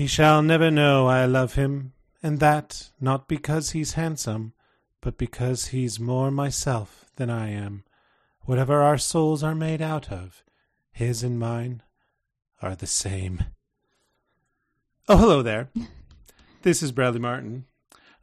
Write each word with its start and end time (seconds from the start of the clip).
He 0.00 0.06
shall 0.06 0.40
never 0.40 0.70
know 0.70 1.08
I 1.08 1.26
love 1.26 1.56
him, 1.56 1.92
and 2.22 2.40
that 2.40 2.88
not 3.02 3.28
because 3.28 3.72
he's 3.72 4.00
handsome, 4.00 4.54
but 5.02 5.18
because 5.18 5.66
he's 5.66 6.00
more 6.00 6.30
myself 6.30 7.04
than 7.16 7.28
I 7.28 7.50
am. 7.50 7.84
Whatever 8.46 8.80
our 8.80 8.96
souls 8.96 9.42
are 9.42 9.54
made 9.54 9.82
out 9.82 10.10
of, 10.10 10.42
his 10.90 11.22
and 11.22 11.38
mine 11.38 11.82
are 12.62 12.74
the 12.74 12.86
same. 12.86 13.44
Oh, 15.06 15.18
hello 15.18 15.42
there. 15.42 15.68
This 16.62 16.82
is 16.82 16.92
Bradley 16.92 17.20
Martin. 17.20 17.66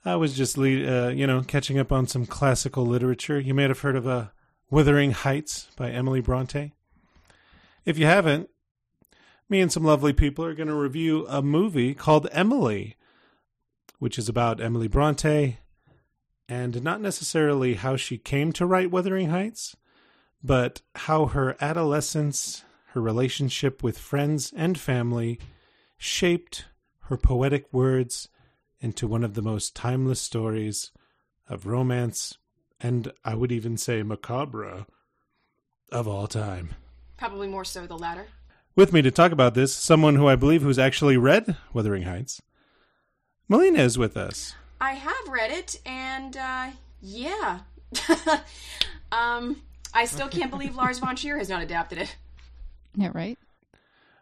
I 0.04 0.16
was 0.16 0.36
just, 0.36 0.58
uh, 0.58 0.62
you 1.10 1.28
know, 1.28 1.44
catching 1.44 1.78
up 1.78 1.92
on 1.92 2.08
some 2.08 2.26
classical 2.26 2.88
literature. 2.88 3.40
You 3.40 3.54
may 3.54 3.68
have 3.68 3.82
heard 3.82 3.96
of 3.96 4.08
uh, 4.08 4.30
Wuthering 4.72 5.12
Heights 5.12 5.68
by 5.78 5.92
Emily 5.92 6.22
Bronte. 6.22 6.74
If 7.86 8.00
you 8.00 8.08
haven't, 8.08 8.50
me 9.50 9.62
and 9.62 9.72
some 9.72 9.84
lovely 9.84 10.14
people 10.14 10.44
are 10.44 10.54
going 10.54 10.68
to 10.68 10.76
review 10.76 11.26
a 11.28 11.42
movie 11.42 11.94
called 11.94 12.28
Emily, 12.32 12.96
which 14.00 14.18
is 14.18 14.28
about 14.28 14.62
Emily 14.62 14.88
Bronte 14.88 15.60
and 16.50 16.84
not 16.84 17.02
necessarily 17.02 17.76
how 17.76 17.96
she 17.96 18.18
came 18.18 18.52
to 18.54 18.66
write 18.66 18.92
Wuthering 18.92 19.30
Heights, 19.30 19.76
but 20.44 20.82
how 20.96 21.28
her 21.28 21.56
adolescence, 21.60 22.64
her 22.88 23.02
relationship 23.02 23.84
with 23.84 23.98
friends 23.98 24.54
and 24.56 24.80
family 24.80 25.40
shaped 25.98 26.66
her 27.04 27.18
poetic 27.18 27.72
words 27.74 28.30
into 28.80 29.08
one 29.08 29.24
of 29.24 29.34
the 29.34 29.42
most 29.42 29.76
timeless 29.76 30.22
stories 30.22 30.92
of 31.50 31.66
romance 31.66 32.38
and 32.80 33.12
I 33.26 33.34
would 33.34 33.52
even 33.52 33.78
say 33.78 34.04
macabre 34.04 34.86
of 35.92 36.08
all 36.08 36.28
time. 36.28 36.76
Probably 37.18 37.48
more 37.48 37.66
so 37.66 37.88
the 37.88 37.98
latter. 37.98 38.28
With 38.78 38.94
me 38.94 39.02
to 39.02 39.10
talk 39.10 39.32
about 39.32 39.56
this, 39.56 39.74
someone 39.74 40.18
who 40.18 40.28
I 40.28 40.36
believe 40.36 40.62
who's 40.62 40.78
actually 40.78 41.18
read 41.18 41.58
Wuthering 41.74 42.04
Heights. 42.04 42.44
Melina 43.50 43.80
is 43.80 43.98
with 43.98 44.16
us. 44.16 44.54
I 44.80 44.92
have 44.92 45.28
read 45.28 45.50
it, 45.50 45.80
and 45.84 46.38
uh, 46.38 46.68
yeah, 47.02 47.62
um, 49.12 49.64
I 49.96 50.06
still 50.06 50.28
can't 50.30 50.52
believe 50.52 50.76
Lars 50.76 51.00
von 51.00 51.16
Trier 51.16 51.40
has 51.40 51.50
not 51.50 51.64
adapted 51.64 51.98
it. 51.98 52.16
Yeah, 52.96 53.10
right. 53.16 53.40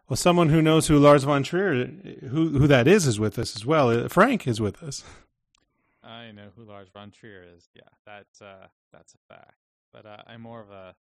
Well, 0.08 0.16
someone 0.16 0.48
who 0.48 0.62
knows 0.62 0.86
who 0.86 0.98
Lars 0.98 1.24
von 1.24 1.42
Trier, 1.42 1.84
who 2.30 2.58
who 2.58 2.66
that 2.66 2.88
is, 2.88 3.06
is 3.06 3.20
with 3.20 3.38
us 3.38 3.56
as 3.56 3.66
well. 3.66 3.90
Uh, 3.90 4.08
Frank 4.08 4.46
is 4.46 4.58
with 4.58 4.82
us. 4.82 5.04
I 6.02 6.30
know 6.30 6.48
who 6.56 6.64
Lars 6.64 6.88
von 6.94 7.10
Trier 7.10 7.44
is. 7.54 7.68
Yeah, 7.74 7.82
that's 8.06 8.40
uh, 8.40 8.68
that's 8.90 9.12
a 9.12 9.34
fact. 9.34 9.58
But 9.92 10.06
uh, 10.06 10.22
I'm 10.26 10.40
more 10.40 10.62
of 10.62 10.70
a 10.70 10.94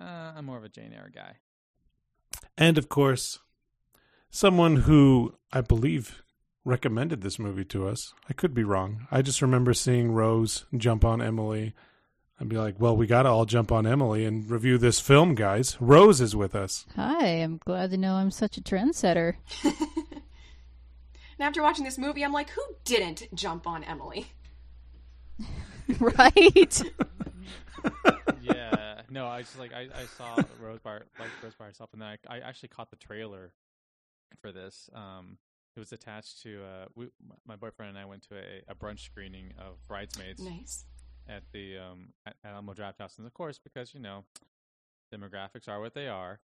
uh, 0.00 0.32
I'm 0.34 0.46
more 0.46 0.56
of 0.56 0.64
a 0.64 0.70
Jane 0.70 0.94
Eyre 0.94 1.10
guy. 1.14 1.36
And 2.56 2.78
of 2.78 2.88
course, 2.88 3.40
someone 4.30 4.76
who 4.76 5.34
I 5.52 5.60
believe 5.60 6.22
recommended 6.64 7.20
this 7.20 7.38
movie 7.38 7.64
to 7.66 7.86
us. 7.86 8.14
I 8.28 8.32
could 8.32 8.54
be 8.54 8.64
wrong. 8.64 9.06
I 9.10 9.22
just 9.22 9.42
remember 9.42 9.74
seeing 9.74 10.12
Rose 10.12 10.64
jump 10.76 11.04
on 11.04 11.20
Emily. 11.20 11.74
I'd 12.40 12.48
be 12.48 12.56
like, 12.56 12.80
well, 12.80 12.96
we 12.96 13.06
got 13.06 13.22
to 13.24 13.28
all 13.28 13.44
jump 13.44 13.70
on 13.70 13.86
Emily 13.86 14.24
and 14.24 14.50
review 14.50 14.78
this 14.78 14.98
film, 14.98 15.34
guys. 15.34 15.76
Rose 15.80 16.20
is 16.20 16.34
with 16.34 16.54
us. 16.54 16.84
Hi, 16.96 17.26
I'm 17.26 17.60
glad 17.64 17.90
to 17.90 17.96
know 17.96 18.14
I'm 18.14 18.30
such 18.30 18.56
a 18.56 18.62
trendsetter. 18.62 19.34
and 19.64 19.74
after 21.38 21.62
watching 21.62 21.84
this 21.84 21.98
movie, 21.98 22.24
I'm 22.24 22.32
like, 22.32 22.50
who 22.50 22.62
didn't 22.84 23.28
jump 23.34 23.66
on 23.66 23.84
Emily? 23.84 24.26
right? 26.00 26.82
yeah. 28.42 28.83
No, 29.14 29.28
I 29.28 29.42
just 29.42 29.56
like 29.58 29.72
I, 29.72 29.82
I 29.94 30.06
saw 30.18 30.34
Rose 30.60 30.80
by 30.80 30.94
like 30.94 31.30
Rose 31.40 31.54
by 31.56 31.66
herself, 31.66 31.90
and 31.92 32.02
then 32.02 32.08
I, 32.28 32.36
I 32.36 32.38
actually 32.40 32.70
caught 32.70 32.90
the 32.90 32.96
trailer 32.96 33.52
for 34.40 34.50
this. 34.50 34.90
Um, 34.92 35.38
it 35.76 35.78
was 35.78 35.92
attached 35.92 36.42
to 36.42 36.62
uh, 36.64 36.86
we, 36.96 37.06
my 37.46 37.54
boyfriend 37.54 37.90
and 37.90 37.98
I 37.98 38.06
went 38.06 38.22
to 38.28 38.34
a, 38.36 38.72
a 38.72 38.74
brunch 38.74 39.00
screening 39.00 39.52
of 39.56 39.86
Bridesmaids. 39.86 40.42
Nice. 40.42 40.84
At 41.28 41.44
the 41.52 41.78
um 41.78 42.08
at, 42.26 42.34
Alamo 42.44 42.74
Drafthouse, 42.74 43.16
and 43.18 43.26
of 43.26 43.32
course, 43.32 43.58
because 43.62 43.94
you 43.94 44.00
know 44.00 44.24
demographics 45.14 45.68
are 45.68 45.80
what 45.80 45.94
they 45.94 46.08
are, 46.08 46.40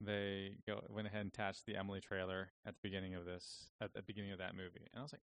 they 0.00 0.52
go 0.66 0.80
went 0.88 1.08
ahead 1.08 1.22
and 1.22 1.30
attached 1.30 1.66
the 1.66 1.76
Emily 1.76 2.00
trailer 2.00 2.52
at 2.64 2.74
the 2.74 2.80
beginning 2.84 3.14
of 3.16 3.24
this 3.24 3.66
at 3.80 3.92
the 3.94 4.02
beginning 4.02 4.30
of 4.30 4.38
that 4.38 4.54
movie, 4.54 4.86
and 4.92 5.00
I 5.00 5.02
was 5.02 5.12
like, 5.12 5.22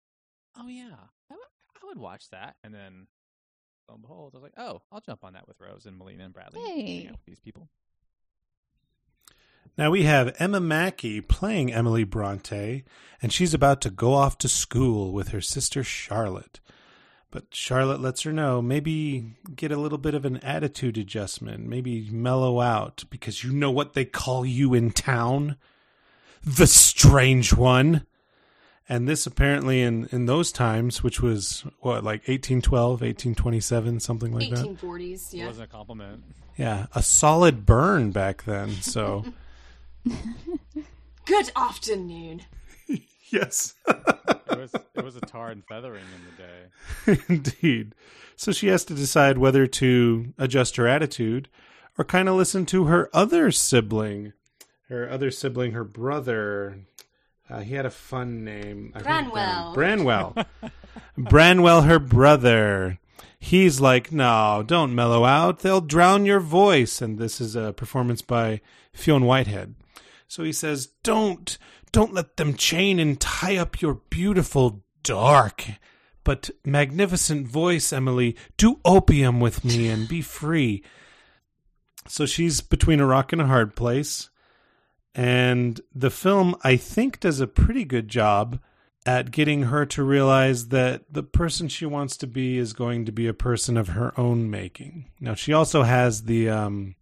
oh 0.57 0.67
yeah, 0.67 1.07
I, 1.29 1.33
w- 1.33 1.47
I 1.81 1.87
would 1.87 1.97
watch 1.97 2.29
that, 2.31 2.57
and 2.63 2.73
then 2.73 3.07
lo 3.89 3.95
and 3.95 4.01
behold, 4.01 4.31
I 4.33 4.37
was 4.37 4.43
like, 4.43 4.53
oh, 4.57 4.81
I'll 4.91 5.01
jump 5.01 5.23
on 5.23 5.33
that 5.33 5.47
with 5.47 5.59
Rose 5.59 5.85
and 5.85 5.97
Melina 5.97 6.25
and 6.25 6.33
Bradley. 6.33 6.61
Hey. 6.61 6.91
You 6.91 7.09
know, 7.09 7.15
these 7.25 7.39
people. 7.39 7.67
Now 9.77 9.91
we 9.91 10.03
have 10.03 10.35
Emma 10.39 10.59
Mackey 10.59 11.21
playing 11.21 11.73
Emily 11.73 12.03
Bronte, 12.03 12.83
and 13.21 13.31
she's 13.31 13.53
about 13.53 13.81
to 13.81 13.89
go 13.89 14.13
off 14.13 14.37
to 14.39 14.49
school 14.49 15.11
with 15.13 15.29
her 15.29 15.41
sister 15.41 15.83
Charlotte. 15.83 16.59
But 17.31 17.53
Charlotte 17.53 18.01
lets 18.01 18.23
her 18.23 18.33
know 18.33 18.61
maybe 18.61 19.35
get 19.55 19.71
a 19.71 19.77
little 19.77 19.99
bit 19.99 20.15
of 20.15 20.25
an 20.25 20.37
attitude 20.37 20.97
adjustment, 20.97 21.67
maybe 21.67 22.09
mellow 22.09 22.59
out, 22.59 23.03
because 23.09 23.43
you 23.43 23.53
know 23.53 23.71
what 23.71 23.93
they 23.93 24.05
call 24.05 24.45
you 24.45 24.73
in 24.73 24.91
town? 24.91 25.55
The 26.43 26.67
strange 26.67 27.53
one. 27.53 28.05
And 28.91 29.07
this 29.07 29.27
apparently 29.27 29.81
in, 29.83 30.09
in 30.11 30.25
those 30.25 30.51
times, 30.51 31.03
which 31.03 31.21
was 31.21 31.63
what, 31.79 32.03
like 32.03 32.21
1812, 32.27 33.01
1827, 33.01 33.99
something 33.99 34.33
like 34.33 34.49
that? 34.49 34.65
1840s, 34.65 35.31
It 35.31 35.37
yeah. 35.37 35.45
wasn't 35.45 35.69
a 35.69 35.71
compliment. 35.71 36.23
Yeah, 36.57 36.87
a 36.95 37.03
solid 37.03 37.65
burn 37.67 38.11
back 38.11 38.43
then. 38.43 38.71
So, 38.81 39.25
Good 41.25 41.51
afternoon. 41.55 42.41
yes. 43.29 43.75
It 43.87 44.57
was 44.57 44.73
it 44.95 45.03
was 45.03 45.15
a 45.15 45.21
tar 45.21 45.51
and 45.51 45.63
feathering 45.65 46.03
in 46.15 47.15
the 47.15 47.15
day. 47.15 47.23
Indeed. 47.29 47.93
So 48.35 48.51
she 48.51 48.67
has 48.67 48.83
to 48.85 48.95
decide 48.95 49.37
whether 49.37 49.67
to 49.67 50.33
adjust 50.37 50.77
her 50.77 50.87
attitude 50.87 51.47
or 51.97 52.05
kind 52.05 52.27
of 52.27 52.35
listen 52.35 52.65
to 52.67 52.85
her 52.85 53.09
other 53.13 53.51
sibling. 53.51 54.33
Her 54.87 55.07
other 55.09 55.29
sibling, 55.29 55.73
her 55.73 55.83
brother. 55.83 56.79
Uh, 57.49 57.61
he 57.61 57.73
had 57.73 57.85
a 57.85 57.91
fun 57.91 58.43
name. 58.43 58.91
I 58.93 58.99
wrote 58.99 59.05
it 59.05 59.33
down. 59.33 59.73
Branwell. 59.73 59.73
Branwell. 59.73 60.45
Branwell, 61.17 61.81
her 61.83 61.99
brother. 61.99 62.99
He's 63.39 63.79
like, 63.79 64.11
no, 64.11 64.63
don't 64.65 64.93
mellow 64.93 65.25
out. 65.25 65.59
They'll 65.59 65.81
drown 65.81 66.25
your 66.25 66.41
voice. 66.41 67.01
And 67.01 67.17
this 67.17 67.39
is 67.39 67.55
a 67.55 67.73
performance 67.73 68.21
by 68.21 68.61
Fionn 68.93 69.25
Whitehead. 69.25 69.75
So 70.27 70.43
he 70.43 70.51
says, 70.51 70.87
don't, 71.03 71.57
don't 71.91 72.13
let 72.13 72.37
them 72.37 72.53
chain 72.53 72.99
and 72.99 73.19
tie 73.19 73.57
up 73.57 73.81
your 73.81 73.95
beautiful, 74.09 74.83
dark, 75.03 75.65
but 76.23 76.51
magnificent 76.63 77.47
voice, 77.47 77.91
Emily. 77.91 78.35
Do 78.57 78.79
opium 78.85 79.39
with 79.39 79.65
me 79.65 79.87
and 79.87 80.07
be 80.07 80.21
free. 80.21 80.83
So 82.07 82.25
she's 82.25 82.61
between 82.61 82.99
a 82.99 83.07
rock 83.07 83.33
and 83.33 83.41
a 83.41 83.47
hard 83.47 83.75
place. 83.75 84.29
And 85.15 85.81
the 85.93 86.09
film, 86.11 86.55
I 86.63 86.75
think, 86.77 87.19
does 87.19 87.39
a 87.39 87.47
pretty 87.47 87.83
good 87.83 88.07
job 88.07 88.59
at 89.05 89.31
getting 89.31 89.63
her 89.63 89.85
to 89.87 90.03
realize 90.03 90.67
that 90.67 91.03
the 91.11 91.23
person 91.23 91.67
she 91.67 91.85
wants 91.85 92.15
to 92.17 92.27
be 92.27 92.57
is 92.57 92.73
going 92.73 93.05
to 93.05 93.11
be 93.11 93.27
a 93.27 93.33
person 93.33 93.75
of 93.77 93.89
her 93.89 94.13
own 94.19 94.49
making. 94.49 95.09
Now, 95.19 95.33
she 95.33 95.51
also 95.53 95.83
has 95.83 96.23
the 96.23 96.49
um, 96.49 96.95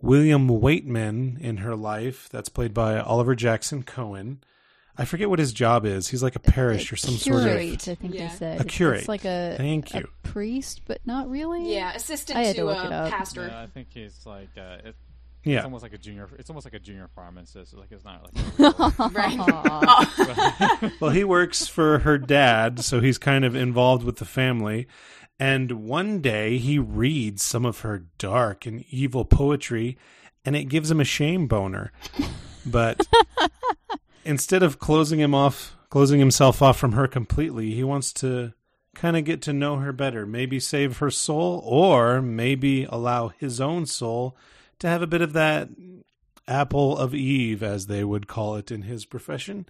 William 0.00 0.48
Weightman 0.48 1.40
in 1.40 1.58
her 1.58 1.76
life, 1.76 2.28
that's 2.30 2.48
played 2.48 2.74
by 2.74 2.98
Oliver 2.98 3.34
Jackson 3.36 3.82
Cohen. 3.82 4.42
I 4.98 5.04
forget 5.06 5.30
what 5.30 5.38
his 5.38 5.52
job 5.52 5.86
is. 5.86 6.08
He's 6.08 6.22
like 6.22 6.36
a 6.36 6.40
parish 6.40 6.92
or 6.92 6.96
some 6.96 7.14
sort 7.14 7.36
of. 7.36 7.42
curate, 7.44 7.88
I 7.88 7.94
think 7.94 8.14
Yeah. 8.14 8.28
they 8.28 8.34
said. 8.34 8.60
A 8.60 8.64
curate. 8.64 9.00
It's 9.00 9.08
like 9.08 9.24
a, 9.24 9.54
Thank 9.56 9.94
a 9.94 9.98
you. 10.00 10.08
priest, 10.22 10.82
but 10.86 11.00
not 11.06 11.30
really. 11.30 11.72
Yeah, 11.74 11.94
assistant 11.94 12.38
I 12.38 12.44
had 12.44 12.56
to, 12.56 12.62
to 12.62 12.66
look 12.66 12.82
a 12.82 12.86
it 12.86 12.92
up. 12.92 13.10
pastor. 13.10 13.46
Yeah, 13.46 13.62
I 13.62 13.66
think 13.68 13.88
he's 13.94 14.26
like 14.26 14.50
uh, 14.58 14.78
it, 14.88 14.96
it's 15.44 15.64
almost 15.64 15.82
like 15.82 15.92
a 15.92 15.98
junior. 15.98 16.28
It's 16.38 16.50
almost 16.50 16.66
like 16.66 16.74
a 16.74 16.78
junior 16.78 17.08
pharmacist. 17.14 17.74
Like 17.74 17.90
it's 17.90 18.04
not 18.04 18.22
like. 18.24 18.34
Right. 19.12 20.92
Well, 21.00 21.10
he 21.10 21.24
works 21.24 21.66
for 21.66 22.00
her 22.00 22.18
dad, 22.18 22.80
so 22.80 23.00
he's 23.00 23.18
kind 23.18 23.44
of 23.44 23.54
involved 23.54 24.04
with 24.04 24.16
the 24.16 24.24
family. 24.24 24.86
And 25.38 25.72
one 25.84 26.20
day 26.20 26.58
he 26.58 26.78
reads 26.78 27.42
some 27.42 27.64
of 27.64 27.80
her 27.80 28.06
dark 28.18 28.66
and 28.66 28.84
evil 28.90 29.24
poetry, 29.24 29.98
and 30.44 30.54
it 30.54 30.64
gives 30.64 30.90
him 30.90 31.00
a 31.00 31.04
shame 31.04 31.48
boner. 31.48 31.92
But 32.64 33.06
instead 34.24 34.62
of 34.62 34.78
closing 34.78 35.18
him 35.18 35.34
off, 35.34 35.76
closing 35.90 36.20
himself 36.20 36.62
off 36.62 36.78
from 36.78 36.92
her 36.92 37.08
completely, 37.08 37.72
he 37.72 37.82
wants 37.82 38.12
to 38.14 38.52
kind 38.94 39.16
of 39.16 39.24
get 39.24 39.42
to 39.42 39.52
know 39.52 39.76
her 39.76 39.92
better, 39.92 40.26
maybe 40.26 40.60
save 40.60 40.98
her 40.98 41.10
soul, 41.10 41.62
or 41.64 42.22
maybe 42.22 42.84
allow 42.84 43.28
his 43.28 43.60
own 43.60 43.86
soul 43.86 44.36
to 44.82 44.88
have 44.88 45.02
a 45.02 45.06
bit 45.06 45.22
of 45.22 45.32
that 45.32 45.68
apple 46.46 46.98
of 46.98 47.14
Eve, 47.14 47.62
as 47.62 47.86
they 47.86 48.02
would 48.02 48.26
call 48.26 48.56
it 48.56 48.70
in 48.70 48.82
his 48.82 49.04
profession 49.04 49.66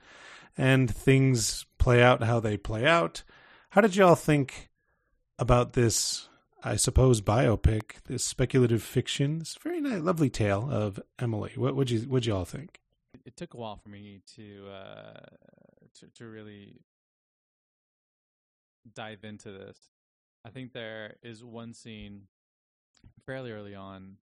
and 0.56 0.90
things 0.90 1.66
play 1.78 2.02
out 2.02 2.22
how 2.22 2.40
they 2.40 2.56
play 2.56 2.86
out. 2.86 3.22
How 3.70 3.80
did 3.80 3.94
y'all 3.94 4.14
think 4.14 4.70
about 5.38 5.74
this? 5.74 6.28
I 6.64 6.76
suppose 6.76 7.20
biopic, 7.20 8.02
this 8.06 8.24
speculative 8.24 8.82
fiction, 8.82 9.40
this 9.40 9.58
very 9.62 9.80
nice, 9.80 10.00
lovely 10.00 10.30
tale 10.30 10.68
of 10.70 11.00
Emily. 11.18 11.52
What 11.56 11.76
would 11.76 11.90
you 11.90 12.08
would 12.08 12.24
you 12.24 12.34
all 12.34 12.44
think? 12.44 12.80
it, 13.26 13.36
took 13.36 13.54
a 13.54 13.56
while 13.56 13.76
for 13.76 13.88
me 13.88 14.20
to 14.36 14.68
uh, 14.68 15.26
to 15.98 16.06
to 16.14 16.26
really 16.26 16.80
dive 18.94 19.24
into 19.24 19.50
this. 19.50 19.76
I 20.44 20.50
think 20.50 20.72
there 20.72 21.16
is 21.22 21.44
one 21.44 21.74
scene 21.74 22.22
fairly 23.26 23.52
early 23.52 23.74
on 23.74 24.16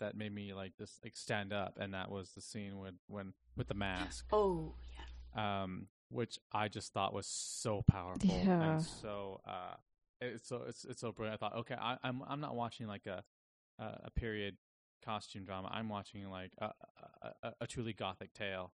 that 0.00 0.16
made 0.16 0.34
me 0.34 0.52
like 0.54 0.76
just 0.76 1.02
like 1.04 1.16
stand 1.16 1.52
up, 1.52 1.78
and 1.80 1.94
that 1.94 2.10
was 2.10 2.30
the 2.32 2.40
scene 2.40 2.78
with 2.78 2.94
when 3.08 3.32
with 3.56 3.68
the 3.68 3.74
mask, 3.74 4.26
oh, 4.32 4.74
yeah. 5.34 5.62
um, 5.62 5.88
which 6.10 6.38
I 6.52 6.68
just 6.68 6.92
thought 6.92 7.12
was 7.12 7.26
so 7.26 7.82
powerful 7.88 8.28
Yeah. 8.28 8.62
and 8.62 8.82
so 8.82 9.40
uh, 9.46 9.74
it's 10.20 10.48
so 10.48 10.62
it's 10.68 10.84
it's 10.84 11.00
so 11.00 11.12
brilliant. 11.12 11.40
I 11.42 11.48
thought, 11.48 11.56
okay, 11.58 11.76
I, 11.80 11.96
I'm 12.02 12.22
I'm 12.26 12.40
not 12.40 12.54
watching 12.54 12.86
like 12.86 13.06
a 13.06 13.22
a, 13.78 13.84
a 14.04 14.10
period 14.10 14.56
costume 15.04 15.44
drama. 15.44 15.68
I'm 15.72 15.88
watching 15.88 16.28
like 16.30 16.52
a, 16.58 16.70
a, 17.22 17.28
a, 17.42 17.52
a 17.62 17.66
truly 17.66 17.92
gothic 17.92 18.32
tale, 18.32 18.72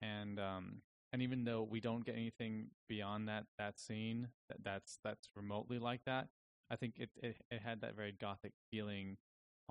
and 0.00 0.38
um 0.40 0.82
and 1.12 1.22
even 1.22 1.44
though 1.44 1.62
we 1.62 1.80
don't 1.80 2.04
get 2.04 2.14
anything 2.16 2.68
beyond 2.88 3.28
that 3.28 3.44
that 3.58 3.78
scene 3.78 4.28
that 4.48 4.58
that's 4.64 4.98
that's 5.04 5.28
remotely 5.36 5.78
like 5.78 6.00
that, 6.06 6.28
I 6.70 6.76
think 6.76 6.94
it 6.98 7.10
it, 7.22 7.36
it 7.50 7.60
had 7.62 7.80
that 7.82 7.94
very 7.94 8.12
gothic 8.12 8.52
feeling 8.70 9.18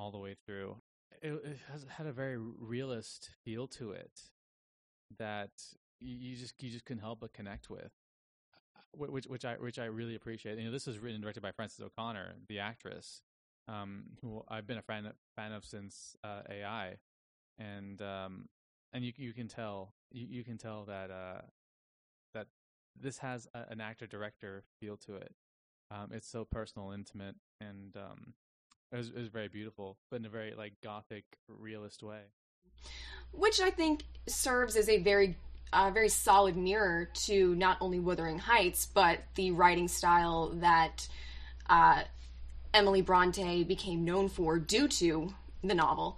all 0.02 0.12
the 0.12 0.18
way 0.18 0.36
through. 0.46 0.78
It, 1.22 1.34
it 1.34 1.58
has 1.72 1.86
had 1.88 2.08
a 2.08 2.12
very 2.12 2.38
realist 2.38 3.30
feel 3.46 3.68
to 3.68 3.92
it 3.92 4.22
that 5.20 5.52
you, 6.00 6.36
just 6.36 6.56
you 6.62 6.72
just 6.72 6.86
couldn't 6.86 7.04
help 7.04 7.20
but 7.20 7.34
connect 7.34 7.70
with. 7.70 7.92
Which 8.94 9.26
which 9.26 9.46
I 9.46 9.54
which 9.54 9.80
I 9.80 9.86
really 9.86 10.16
appreciate. 10.16 10.58
You 10.58 10.66
know, 10.66 10.72
this 10.72 10.88
is 10.88 11.00
written 11.00 11.16
and 11.16 11.24
directed 11.24 11.42
by 11.42 11.52
Frances 11.52 11.80
O'Connor, 11.80 12.34
the 12.50 12.60
actress, 12.60 13.22
um, 13.70 14.04
who 14.22 14.44
I've 14.50 14.68
been 14.68 14.80
a 14.80 14.82
fan 14.82 15.10
fan 15.36 15.54
of 15.54 15.64
since 15.64 16.16
uh, 16.26 16.42
AI, 16.50 16.96
and 17.58 18.02
um, 18.02 18.50
and 18.92 19.06
you 19.06 19.14
you 19.16 19.34
can 19.34 19.48
tell 19.48 19.94
you, 20.12 20.26
you 20.30 20.44
can 20.44 20.58
tell 20.58 20.84
that 20.86 21.10
uh, 21.10 21.42
that 22.34 22.48
this 23.00 23.20
has 23.20 23.48
a, 23.54 23.72
an 23.72 23.80
actor 23.80 24.08
director 24.08 24.64
feel 24.82 24.98
to 24.98 25.16
it. 25.16 25.34
Um, 25.90 26.10
it's 26.12 26.28
so 26.28 26.44
personal, 26.44 26.92
intimate, 26.92 27.36
and 27.62 27.96
um, 27.96 28.34
it 28.92 28.98
was 28.98 29.10
it 29.10 29.18
was 29.18 29.30
very 29.30 29.48
beautiful, 29.48 29.98
but 30.10 30.20
in 30.20 30.26
a 30.26 30.30
very 30.30 30.54
like 30.54 30.74
gothic, 30.84 31.24
realist 31.48 32.04
way. 32.04 32.22
which 33.32 33.60
I 33.62 33.70
think 33.70 34.04
serves 34.28 34.76
as 34.76 34.90
a 34.90 35.02
very 35.02 35.38
uh, 35.74 35.90
very 35.92 36.10
solid 36.10 36.58
mirror 36.58 37.10
to 37.14 37.56
not 37.56 37.78
only 37.80 38.00
Wuthering 38.00 38.40
Heights, 38.40 38.86
but 38.86 39.20
the 39.36 39.52
writing 39.52 39.88
style 39.88 40.50
that 40.56 41.08
uh, 41.70 42.04
Emily 42.74 43.02
Bronte 43.02 43.64
became 43.64 44.04
known 44.04 44.28
for 44.28 44.60
due 44.60 44.88
to 44.88 45.34
the 45.64 45.74
novel. 45.74 46.18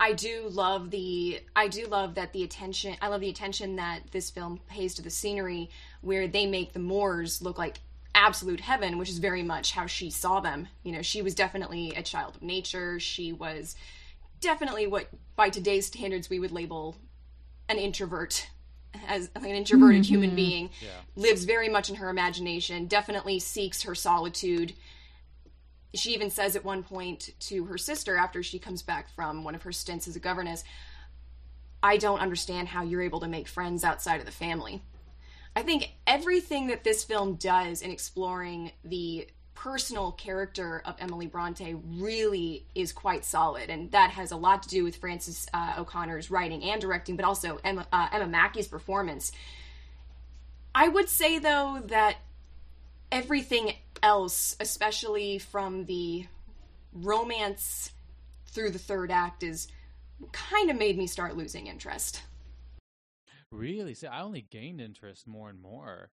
I 0.00 0.12
do 0.12 0.48
love 0.48 0.90
the 0.90 1.40
I 1.54 1.68
do 1.68 1.86
love 1.86 2.14
that 2.16 2.32
the 2.32 2.42
attention 2.42 2.96
I 3.00 3.08
love 3.08 3.20
the 3.20 3.30
attention 3.30 3.76
that 3.76 4.10
this 4.10 4.30
film 4.30 4.60
pays 4.68 4.94
to 4.94 5.02
the 5.02 5.10
scenery 5.10 5.70
where 6.00 6.26
they 6.26 6.46
make 6.46 6.72
the 6.72 6.80
moors 6.80 7.40
look 7.40 7.58
like 7.58 7.78
absolute 8.14 8.60
heaven, 8.60 8.98
which 8.98 9.08
is 9.10 9.18
very 9.18 9.42
much 9.42 9.72
how 9.72 9.86
she 9.86 10.10
saw 10.10 10.40
them. 10.40 10.68
You 10.82 10.92
know, 10.92 11.02
she 11.02 11.22
was 11.22 11.34
definitely 11.34 11.92
a 11.96 12.02
child 12.02 12.36
of 12.36 12.42
nature. 12.42 13.00
She 13.00 13.32
was 13.32 13.74
definitely 14.40 14.86
what 14.86 15.08
by 15.36 15.48
today's 15.48 15.86
standards 15.86 16.30
we 16.30 16.38
would 16.38 16.52
label 16.52 16.96
an 17.68 17.78
introvert 17.78 18.48
as 19.08 19.30
an 19.34 19.44
introverted 19.46 20.02
mm-hmm. 20.02 20.12
human 20.12 20.34
being 20.34 20.70
Yeah. 20.80 20.88
lives 21.16 21.44
very 21.44 21.68
much 21.68 21.88
in 21.88 21.96
her 21.96 22.10
imagination 22.10 22.86
definitely 22.86 23.38
seeks 23.38 23.82
her 23.82 23.94
solitude 23.94 24.74
she 25.94 26.12
even 26.12 26.30
says 26.30 26.56
at 26.56 26.64
one 26.64 26.82
point 26.82 27.30
to 27.40 27.64
her 27.64 27.78
sister 27.78 28.16
after 28.16 28.42
she 28.42 28.58
comes 28.58 28.82
back 28.82 29.08
from 29.14 29.44
one 29.44 29.54
of 29.54 29.62
her 29.62 29.72
stints 29.72 30.06
as 30.06 30.14
a 30.14 30.20
governess 30.20 30.62
i 31.82 31.96
don't 31.96 32.20
understand 32.20 32.68
how 32.68 32.82
you're 32.82 33.02
able 33.02 33.20
to 33.20 33.28
make 33.28 33.48
friends 33.48 33.82
outside 33.82 34.20
of 34.20 34.26
the 34.26 34.32
family 34.32 34.82
i 35.56 35.62
think 35.62 35.90
everything 36.06 36.68
that 36.68 36.84
this 36.84 37.04
film 37.04 37.34
does 37.34 37.82
in 37.82 37.90
exploring 37.90 38.72
the 38.84 39.26
personal 39.54 40.12
character 40.12 40.82
of 40.84 40.94
Emily 40.98 41.26
Bronte 41.26 41.74
really 41.96 42.66
is 42.74 42.92
quite 42.92 43.24
solid, 43.24 43.70
and 43.70 43.90
that 43.92 44.10
has 44.10 44.30
a 44.30 44.36
lot 44.36 44.64
to 44.64 44.68
do 44.68 44.84
with 44.84 44.96
Frances 44.96 45.46
uh, 45.54 45.76
O'Connor's 45.78 46.30
writing 46.30 46.62
and 46.64 46.80
directing, 46.80 47.16
but 47.16 47.24
also 47.24 47.58
Emma, 47.64 47.86
uh, 47.90 48.08
Emma 48.12 48.26
Mackey's 48.26 48.68
performance. 48.68 49.32
I 50.74 50.88
would 50.88 51.08
say 51.08 51.38
though 51.38 51.80
that 51.86 52.16
everything 53.10 53.72
else, 54.02 54.56
especially 54.60 55.38
from 55.38 55.86
the 55.86 56.26
romance 56.92 57.92
through 58.48 58.70
the 58.70 58.78
third 58.78 59.10
act, 59.10 59.42
is 59.42 59.68
kind 60.32 60.70
of 60.70 60.76
made 60.76 60.98
me 60.98 61.06
start 61.06 61.36
losing 61.36 61.68
interest. 61.68 62.22
Really? 63.54 63.94
See, 63.94 64.06
I 64.06 64.22
only 64.22 64.42
gained 64.42 64.80
interest 64.80 65.26
more 65.26 65.48
and 65.50 65.60
more. 65.60 66.10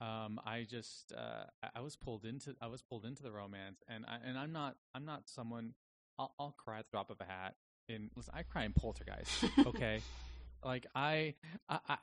Um, 0.00 0.40
I 0.44 0.66
just 0.68 1.12
uh, 1.16 1.44
I- 1.62 1.70
I 1.76 1.80
was 1.80 1.96
pulled 1.96 2.24
into 2.24 2.54
I 2.60 2.66
was 2.66 2.82
pulled 2.82 3.04
into 3.04 3.22
the 3.22 3.30
romance, 3.32 3.82
and 3.88 4.04
I, 4.06 4.18
and 4.24 4.36
I'm 4.38 4.52
not 4.52 4.76
I'm 4.94 5.04
not 5.04 5.28
someone 5.28 5.74
I'll, 6.18 6.34
I'll 6.38 6.52
cry 6.52 6.78
at 6.80 6.84
the 6.86 6.90
drop 6.90 7.10
of 7.10 7.20
a 7.20 7.24
hat. 7.24 7.54
In 7.88 8.10
listen, 8.16 8.32
I 8.36 8.42
cry 8.42 8.64
in 8.64 8.72
Poltergeist. 8.72 9.44
Okay, 9.66 10.00
like 10.64 10.86
I, 10.94 11.34
I, 11.68 11.78
I 11.88 11.96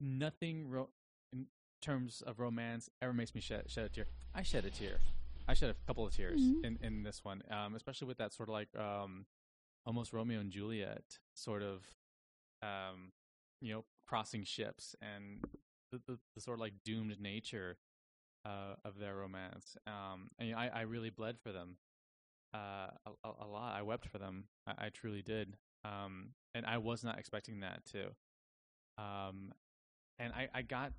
nothing 0.00 0.68
ro- 0.68 0.90
in 1.32 1.46
terms 1.82 2.22
of 2.26 2.38
romance 2.40 2.88
ever 3.02 3.12
makes 3.12 3.34
me 3.34 3.40
shed 3.40 3.64
shed 3.70 3.86
a 3.86 3.88
tear. 3.88 4.06
I 4.34 4.42
shed 4.42 4.64
a 4.64 4.70
tear. 4.70 4.98
I 5.48 5.54
shed 5.54 5.70
a 5.70 5.74
couple 5.86 6.06
of 6.06 6.14
tears 6.14 6.40
Mhm. 6.40 6.64
in 6.64 6.78
in 6.82 7.02
this 7.02 7.24
one, 7.24 7.42
um, 7.50 7.74
especially 7.74 8.06
with 8.08 8.18
that 8.18 8.32
sort 8.32 8.48
of 8.48 8.52
like 8.54 8.74
um, 8.76 9.26
almost 9.84 10.12
Romeo 10.12 10.40
and 10.40 10.50
Juliet 10.52 11.18
sort 11.34 11.62
of 11.62 11.84
um, 12.62 13.12
you 13.60 13.72
know, 13.74 13.84
crossing 14.06 14.44
ships 14.44 14.94
and 15.02 15.40
the, 15.92 16.00
the, 16.06 16.18
the 16.34 16.40
sort 16.40 16.56
of 16.58 16.60
like 16.60 16.74
doomed 16.84 17.20
nature 17.20 17.76
uh, 18.44 18.74
of 18.84 18.98
their 18.98 19.14
romance. 19.16 19.76
Um, 19.86 20.28
and 20.38 20.54
I, 20.54 20.68
I 20.74 20.80
really 20.82 21.10
bled 21.10 21.36
for 21.42 21.52
them 21.52 21.76
uh, 22.54 22.88
a, 23.06 23.10
a- 23.28 23.44
a 23.44 23.46
lot. 23.46 23.74
I 23.76 23.82
wept 23.82 24.06
for 24.08 24.18
them. 24.18 24.44
I, 24.66 24.86
I 24.86 24.88
truly 24.90 25.22
did. 25.22 25.56
Um, 25.84 26.30
and 26.54 26.64
I 26.66 26.78
was 26.78 27.02
not 27.04 27.18
expecting 27.18 27.60
that 27.60 27.84
too. 27.90 28.06
Um, 28.98 29.52
and 30.18 30.32
I, 30.32 30.48
I 30.54 30.62
got. 30.62 30.92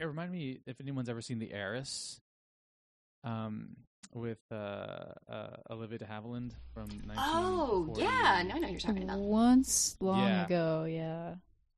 It 0.00 0.04
reminded 0.04 0.32
me 0.32 0.60
if 0.66 0.80
anyone's 0.80 1.08
ever 1.08 1.20
seen 1.22 1.38
The 1.38 1.52
Heiress. 1.52 2.20
Um, 3.22 3.76
with 4.12 4.38
uh, 4.52 4.54
uh, 5.28 5.56
Olivia 5.70 5.98
de 5.98 6.04
Havilland 6.04 6.52
from 6.74 6.86
1940. 7.06 7.12
Oh, 7.16 7.94
yeah, 7.98 8.34
I 8.36 8.42
know 8.42 8.56
what 8.58 8.70
you're 8.70 8.78
talking 8.78 9.02
about. 9.02 9.18
Once 9.18 9.96
long 10.00 10.20
Yeah. 10.20 10.44
ago, 10.44 10.84
yeah. 10.88 11.34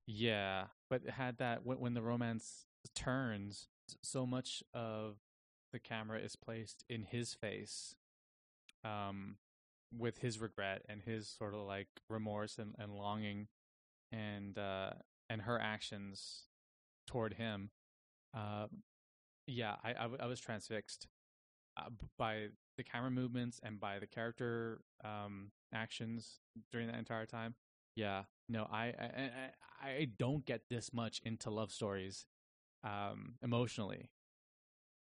Yeah, 0.06 0.66
but 0.88 1.02
it 1.04 1.10
had 1.10 1.38
that 1.38 1.64
when, 1.64 1.78
when 1.80 1.94
the 1.94 2.02
romance 2.02 2.66
turns, 2.94 3.68
so 4.02 4.26
much 4.26 4.62
of 4.72 5.16
the 5.72 5.78
camera 5.78 6.18
is 6.20 6.36
placed 6.36 6.84
in 6.88 7.02
his 7.02 7.34
face, 7.34 7.94
um, 8.84 9.36
with 9.96 10.18
his 10.18 10.40
regret 10.40 10.82
and 10.88 11.02
his 11.02 11.28
sort 11.28 11.54
of 11.54 11.60
like 11.60 11.88
remorse 12.10 12.58
and, 12.58 12.74
and 12.78 12.94
longing, 12.94 13.48
and 14.12 14.58
uh, 14.58 14.90
and 15.30 15.42
her 15.42 15.60
actions 15.60 16.44
toward 17.06 17.34
him. 17.34 17.70
Uh, 18.36 18.66
yeah, 19.46 19.76
I, 19.84 19.90
I, 19.90 20.02
w- 20.02 20.18
I 20.22 20.26
was 20.26 20.40
transfixed 20.40 21.08
uh, 21.76 21.90
by 22.18 22.48
the 22.76 22.84
camera 22.84 23.10
movements 23.10 23.60
and 23.62 23.80
by 23.80 23.98
the 24.00 24.06
character 24.06 24.80
um, 25.04 25.52
actions 25.74 26.40
during 26.72 26.88
that 26.88 26.96
entire 26.98 27.26
time. 27.26 27.54
Yeah, 27.96 28.24
no, 28.48 28.66
I 28.70 28.86
I, 28.86 29.50
I 29.82 29.88
I 29.88 30.08
don't 30.18 30.44
get 30.44 30.62
this 30.68 30.92
much 30.92 31.20
into 31.24 31.50
love 31.50 31.70
stories, 31.72 32.26
um, 32.84 33.34
emotionally. 33.42 34.10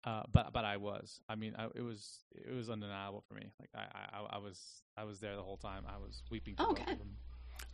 Uh, 0.04 0.22
but 0.32 0.52
but 0.52 0.64
I 0.64 0.76
was. 0.76 1.20
I 1.28 1.34
mean, 1.34 1.54
I, 1.58 1.66
it 1.74 1.82
was 1.82 2.24
it 2.32 2.54
was 2.54 2.70
undeniable 2.70 3.24
for 3.28 3.34
me. 3.34 3.52
Like 3.58 3.70
I, 3.74 4.18
I 4.18 4.36
I 4.36 4.38
was 4.38 4.60
I 4.96 5.04
was 5.04 5.20
there 5.20 5.34
the 5.34 5.42
whole 5.42 5.56
time. 5.56 5.82
I 5.88 5.98
was 5.98 6.22
weeping. 6.30 6.54
For 6.56 6.70
Okay. 6.70 6.84
of. 6.84 7.16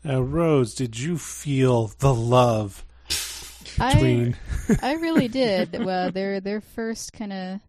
Now, 0.05 0.21
Rose, 0.21 0.75
did 0.75 0.99
you 0.99 1.19
feel 1.19 1.89
the 1.99 2.15
love 2.15 2.85
between? 3.79 4.37
I 4.83 4.93
really 4.95 5.29
did. 5.29 5.85
Well, 5.85 6.11
their 6.11 6.41
their 6.41 6.61
first 6.61 7.13
kind 7.13 7.33
of 7.33 7.61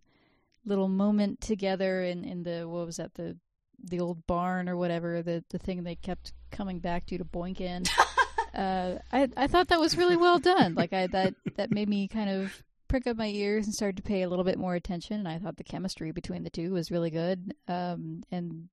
little 0.66 0.88
moment 0.88 1.42
together 1.42 2.02
in 2.04 2.24
in 2.24 2.44
the 2.44 2.68
what 2.68 2.86
was 2.86 2.98
that 2.98 3.16
the 3.16 3.38
the 3.84 4.00
old 4.00 4.26
barn 4.28 4.70
or 4.70 4.78
whatever 4.78 5.22
the 5.22 5.44
the 5.50 5.60
thing 5.60 5.84
they 5.84 5.96
kept 5.96 6.34
coming 6.52 6.80
back 6.80 7.06
to 7.08 7.18
to 7.18 7.26
boink 7.26 7.62
in. 7.62 7.84
uh, 8.54 9.00
I 9.12 9.30
I 9.36 9.48
thought 9.48 9.68
that 9.70 9.80
was 9.80 9.98
really 9.98 10.18
well 10.18 10.40
done. 10.40 10.76
Like 10.76 10.94
I 10.94 11.08
that 11.08 11.36
that 11.56 11.72
made 11.72 11.90
me 11.90 12.08
kind 12.08 12.30
of 12.30 12.64
prick 12.88 13.08
up 13.08 13.18
my 13.18 13.28
ears 13.28 13.66
and 13.66 13.74
started 13.74 13.98
to 13.98 14.04
pay 14.04 14.22
a 14.22 14.30
little 14.30 14.46
bit 14.46 14.60
more 14.60 14.76
attention. 14.76 15.18
And 15.18 15.28
I 15.28 15.40
thought 15.40 15.58
the 15.58 15.64
chemistry 15.64 16.12
between 16.12 16.44
the 16.44 16.52
two 16.52 16.74
was 16.74 16.92
really 16.92 17.10
good. 17.10 17.56
Um, 17.68 18.24
and 18.32 18.70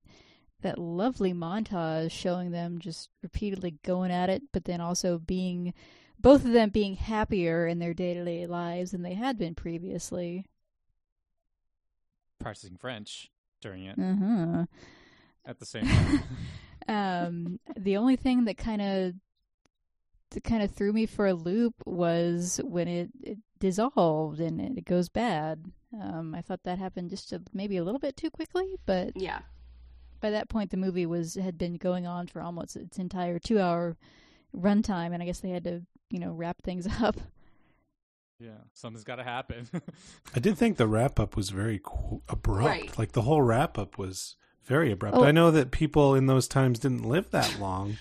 that 0.61 0.77
lovely 0.77 1.33
montage 1.33 2.11
showing 2.11 2.51
them 2.51 2.77
just 2.77 3.09
repeatedly 3.23 3.77
going 3.83 4.11
at 4.11 4.29
it, 4.29 4.43
but 4.53 4.65
then 4.65 4.79
also 4.79 5.17
being 5.17 5.73
both 6.19 6.45
of 6.45 6.51
them 6.51 6.69
being 6.69 6.95
happier 6.95 7.65
in 7.65 7.79
their 7.79 7.95
day 7.95 8.13
to 8.13 8.23
day 8.23 8.45
lives 8.45 8.91
than 8.91 9.01
they 9.01 9.15
had 9.15 9.39
been 9.39 9.55
previously. 9.55 10.45
practicing 12.39 12.77
French 12.77 13.31
during 13.59 13.85
it 13.85 13.97
Uh 13.99 14.65
at 15.45 15.59
the 15.59 15.65
same 15.65 15.85
time. 15.87 16.23
um, 16.87 17.59
the 17.77 17.97
only 17.97 18.15
thing 18.15 18.45
that 18.45 18.57
kind 18.57 18.81
of 18.81 19.13
that 20.31 20.43
kind 20.43 20.63
of 20.63 20.71
threw 20.71 20.93
me 20.93 21.05
for 21.05 21.27
a 21.27 21.33
loop 21.33 21.73
was 21.85 22.59
when 22.63 22.87
it, 22.87 23.09
it 23.21 23.37
dissolved 23.59 24.39
and 24.39 24.61
it, 24.61 24.77
it 24.77 24.85
goes 24.85 25.09
bad. 25.09 25.65
Um, 26.01 26.33
I 26.33 26.41
thought 26.41 26.63
that 26.63 26.79
happened 26.79 27.09
just 27.09 27.33
a, 27.33 27.41
maybe 27.53 27.75
a 27.75 27.83
little 27.83 27.99
bit 27.99 28.15
too 28.15 28.29
quickly, 28.29 28.75
but 28.85 29.11
Yeah. 29.15 29.39
by 30.21 30.29
that 30.29 30.47
point 30.47 30.71
the 30.71 30.77
movie 30.77 31.05
was 31.05 31.35
had 31.35 31.57
been 31.57 31.75
going 31.75 32.07
on 32.07 32.27
for 32.27 32.41
almost 32.41 32.77
its 32.77 32.97
entire 32.97 33.39
two 33.39 33.59
hour 33.59 33.97
runtime, 34.55 35.13
and 35.13 35.21
I 35.21 35.25
guess 35.25 35.41
they 35.41 35.49
had 35.49 35.65
to 35.65 35.81
you 36.09 36.19
know 36.19 36.31
wrap 36.31 36.61
things 36.61 36.87
up. 37.01 37.17
yeah, 38.39 38.51
something's 38.73 39.03
got 39.03 39.17
to 39.17 39.23
happen. 39.23 39.67
I 40.33 40.39
did 40.39 40.57
think 40.57 40.77
the 40.77 40.87
wrap 40.87 41.19
up 41.19 41.35
was 41.35 41.49
very 41.49 41.79
qu- 41.83 42.21
abrupt. 42.29 42.65
Right. 42.65 42.97
Like 42.97 43.11
the 43.11 43.21
whole 43.23 43.41
wrap 43.41 43.77
up 43.77 43.97
was 43.97 44.37
very 44.65 44.91
abrupt. 44.91 45.17
Oh. 45.17 45.23
I 45.23 45.31
know 45.31 45.51
that 45.51 45.71
people 45.71 46.15
in 46.15 46.27
those 46.27 46.47
times 46.47 46.79
didn't 46.79 47.03
live 47.03 47.29
that 47.31 47.59
long, 47.59 47.97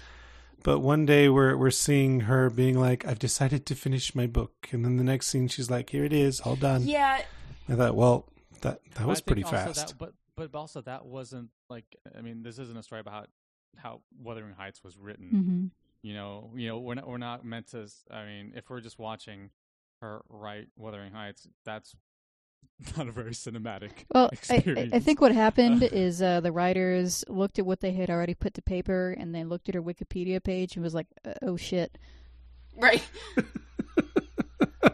but 0.62 0.81
one 0.81 1.07
day 1.07 1.29
we're 1.29 1.57
we're 1.57 1.71
seeing 1.71 2.21
her 2.21 2.50
being 2.50 2.79
like, 2.79 3.07
"I've 3.07 3.19
decided 3.19 3.67
to 3.67 3.75
finish 3.75 4.14
my 4.14 4.26
book," 4.26 4.69
and 4.73 4.85
then 4.85 4.97
the 4.97 5.05
next 5.05 5.29
scene 5.29 5.49
she's 5.49 5.71
like, 5.71 5.90
"Here 5.90 6.05
it 6.05 6.12
is, 6.12 6.40
all 6.40 6.57
done." 6.57 6.83
Yeah. 6.83 7.23
I 7.69 7.75
thought, 7.75 7.95
well, 7.95 8.26
that 8.62 8.81
that 8.95 9.07
was 9.07 9.19
I 9.19 9.21
think 9.21 9.26
pretty 9.26 9.45
also 9.45 9.57
fast. 9.57 9.88
That, 9.88 9.99
but 9.99 10.14
but 10.37 10.55
also 10.57 10.81
that 10.83 11.07
wasn't 11.07 11.50
like 11.69 11.85
I 12.17 12.21
mean 12.21 12.43
this 12.43 12.59
isn't 12.59 12.76
a 12.76 12.83
story 12.83 13.00
about 13.00 13.12
how, 13.12 13.25
how 13.76 14.00
Wuthering 14.19 14.55
Heights 14.55 14.83
was 14.83 14.99
written. 14.99 15.26
Mm-hmm. 15.26 15.67
You 16.02 16.14
know, 16.14 16.50
you 16.57 16.69
know 16.69 16.79
we're 16.79 16.95
not 16.95 17.09
we're 17.09 17.19
not 17.19 17.45
meant 17.45 17.69
to. 17.69 17.88
I 18.11 18.25
mean, 18.25 18.52
if 18.57 18.69
we're 18.71 18.81
just 18.81 18.99
watching 18.99 19.50
her 20.00 20.23
write 20.29 20.69
Wuthering 20.76 21.12
Heights, 21.12 21.47
that's 21.64 21.95
not 22.96 23.08
a 23.08 23.12
very 23.12 23.32
cinematic. 23.32 23.90
Well, 24.14 24.30
I, 24.49 24.54
I, 24.54 24.88
I 24.94 24.99
think 25.00 25.20
what 25.20 25.32
happened 25.32 25.82
is 25.92 26.22
uh, 26.22 26.40
the 26.40 26.52
writers 26.52 27.25
looked 27.28 27.58
at 27.58 27.66
what 27.66 27.80
they 27.80 27.92
had 27.92 28.10
already 28.10 28.34
put 28.34 28.54
to 28.54 28.62
paper 28.62 29.14
and 29.18 29.34
they 29.34 29.44
looked 29.44 29.68
at 29.68 29.75
her 29.75 29.82
Wikipedia 29.82 30.42
page 30.42 30.76
and 30.76 30.82
was 30.82 30.94
like, 30.94 31.06
uh, 31.25 31.34
"Oh 31.42 31.56
shit." 31.56 31.99
Right. 32.76 33.02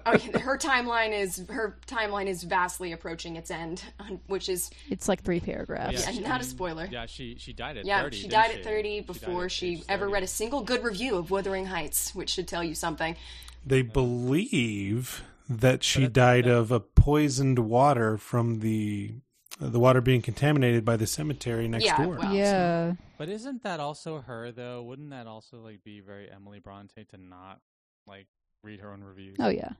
oh, 0.06 0.12
yeah, 0.12 0.38
her 0.38 0.56
timeline 0.58 1.12
is 1.12 1.44
her 1.48 1.78
timeline 1.86 2.26
is 2.26 2.42
vastly 2.42 2.92
approaching 2.92 3.36
its 3.36 3.50
end, 3.50 3.82
which 4.26 4.48
is 4.48 4.70
It's 4.90 5.08
like 5.08 5.22
three 5.22 5.40
paragraphs. 5.40 6.04
Yeah, 6.06 6.12
she- 6.12 6.20
not 6.20 6.40
a 6.40 6.44
spoiler. 6.44 6.88
Yeah, 6.90 7.06
she 7.06 7.36
she 7.38 7.52
died 7.52 7.76
at 7.76 7.84
yeah. 7.84 8.02
30. 8.02 8.16
she 8.16 8.22
didn't 8.22 8.32
died 8.32 8.50
she? 8.52 8.58
at 8.58 8.64
thirty 8.64 9.00
died 9.00 9.06
before 9.06 9.44
at 9.44 9.52
she 9.52 9.72
age 9.74 9.82
ever 9.88 10.06
30. 10.06 10.12
read 10.12 10.22
a 10.22 10.28
single 10.28 10.62
good 10.62 10.82
review 10.82 11.16
of 11.16 11.30
Wuthering 11.30 11.66
Heights, 11.66 12.14
which 12.14 12.30
should 12.30 12.48
tell 12.48 12.64
you 12.64 12.74
something. 12.74 13.16
They 13.64 13.82
believe 13.82 15.22
that 15.48 15.82
she 15.84 16.06
died 16.08 16.46
of 16.46 16.70
a 16.72 16.80
poisoned 16.80 17.58
water 17.60 18.18
from 18.18 18.60
the 18.60 19.14
the 19.58 19.80
water 19.80 20.02
being 20.02 20.20
contaminated 20.20 20.84
by 20.84 20.96
the 20.98 21.06
cemetery 21.06 21.66
next 21.66 21.84
Yeah, 21.86 22.04
door. 22.04 22.16
well- 22.18 22.34
Yeah. 22.34 22.92
But 23.16 23.30
isn't 23.30 23.62
that 23.62 23.80
also 23.80 24.20
her 24.20 24.52
though? 24.52 24.82
Wouldn't 24.82 25.10
that 25.10 25.26
also 25.26 25.60
like 25.62 25.82
be 25.82 26.00
very 26.00 26.30
Emily 26.30 26.58
Bronte 26.60 27.04
to 27.04 27.16
not 27.16 27.60
like 28.06 28.26
read 28.62 28.80
her 28.80 28.92
own 28.92 29.02
reviews? 29.02 29.36
Oh 29.40 29.48
yeah. 29.48 29.70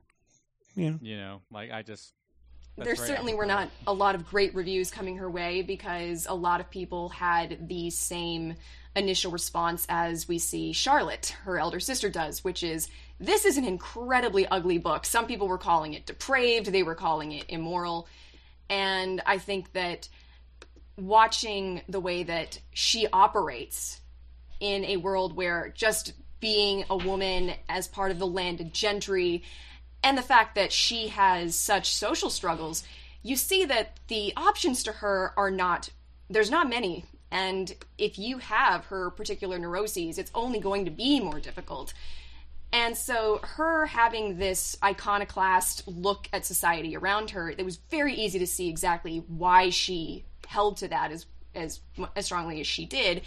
yeah. 0.75 0.93
You 0.99 1.17
know, 1.17 1.41
like 1.51 1.71
I 1.71 1.83
just 1.83 2.13
there 2.75 2.95
very 2.95 3.07
certainly 3.07 3.35
were 3.35 3.45
not 3.45 3.69
a 3.85 3.93
lot 3.93 4.15
of 4.15 4.25
great 4.27 4.55
reviews 4.55 4.89
coming 4.89 5.17
her 5.17 5.29
way 5.29 5.61
because 5.61 6.25
a 6.27 6.33
lot 6.33 6.59
of 6.59 6.69
people 6.71 7.09
had 7.09 7.67
the 7.67 7.89
same 7.91 8.55
initial 8.97 9.31
response 9.31 9.85
as 9.89 10.27
we 10.27 10.39
see 10.39 10.73
Charlotte, 10.73 11.35
her 11.43 11.59
elder 11.59 11.79
sister, 11.79 12.09
does, 12.09 12.43
which 12.43 12.63
is 12.63 12.89
this 13.19 13.45
is 13.45 13.57
an 13.57 13.65
incredibly 13.65 14.47
ugly 14.47 14.77
book. 14.77 15.05
Some 15.05 15.27
people 15.27 15.47
were 15.47 15.57
calling 15.57 15.93
it 15.93 16.05
depraved, 16.05 16.67
they 16.67 16.83
were 16.83 16.95
calling 16.95 17.31
it 17.31 17.45
immoral. 17.47 18.07
And 18.69 19.21
I 19.25 19.37
think 19.37 19.71
that 19.73 20.09
watching 20.97 21.81
the 21.87 21.99
way 21.99 22.23
that 22.23 22.59
she 22.73 23.07
operates 23.13 24.01
in 24.59 24.83
a 24.85 24.97
world 24.97 25.35
where 25.35 25.71
just 25.75 26.13
being 26.39 26.83
a 26.89 26.97
woman 26.97 27.53
as 27.69 27.87
part 27.87 28.11
of 28.11 28.19
the 28.19 28.27
landed 28.27 28.73
gentry 28.73 29.43
and 30.03 30.17
the 30.17 30.23
fact 30.23 30.55
that 30.55 30.71
she 30.71 31.09
has 31.09 31.55
such 31.55 31.93
social 31.93 32.29
struggles, 32.29 32.83
you 33.23 33.35
see 33.35 33.65
that 33.65 33.99
the 34.07 34.33
options 34.35 34.83
to 34.83 34.91
her 34.91 35.33
are 35.37 35.51
not, 35.51 35.89
there's 36.29 36.51
not 36.51 36.69
many. 36.69 37.05
And 37.31 37.75
if 37.97 38.17
you 38.17 38.37
have 38.37 38.85
her 38.85 39.09
particular 39.09 39.59
neuroses, 39.59 40.17
it's 40.17 40.31
only 40.33 40.59
going 40.59 40.85
to 40.85 40.91
be 40.91 41.19
more 41.19 41.39
difficult. 41.39 41.93
And 42.71 42.97
so, 42.97 43.39
her 43.43 43.85
having 43.85 44.37
this 44.37 44.77
iconoclast 44.83 45.87
look 45.87 46.27
at 46.33 46.45
society 46.45 46.97
around 46.97 47.31
her, 47.31 47.49
it 47.49 47.63
was 47.63 47.77
very 47.89 48.13
easy 48.13 48.39
to 48.39 48.47
see 48.47 48.67
exactly 48.67 49.23
why 49.27 49.69
she 49.69 50.25
held 50.47 50.77
to 50.77 50.87
that 50.89 51.11
as 51.11 51.25
as 51.55 51.79
as 52.15 52.25
strongly 52.25 52.59
as 52.59 52.67
she 52.67 52.85
did, 52.85 53.21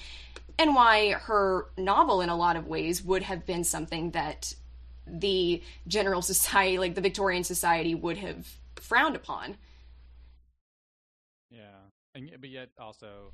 and 0.59 0.75
why 0.75 1.13
her 1.13 1.67
novel, 1.79 2.21
in 2.21 2.29
a 2.29 2.37
lot 2.37 2.57
of 2.57 2.67
ways, 2.67 3.03
would 3.03 3.23
have 3.23 3.47
been 3.47 3.65
something 3.65 4.11
that 4.11 4.55
the 5.07 5.63
general 5.89 6.21
society, 6.35 6.79
like 6.79 6.95
the 6.95 7.01
Victorian 7.01 7.45
society, 7.45 7.95
would 7.95 8.19
have 8.19 8.47
frowned 8.77 9.17
upon. 9.17 9.57
Yeah, 11.51 11.65
and 12.15 12.31
but 12.39 12.51
yet 12.51 12.69
also 12.79 13.33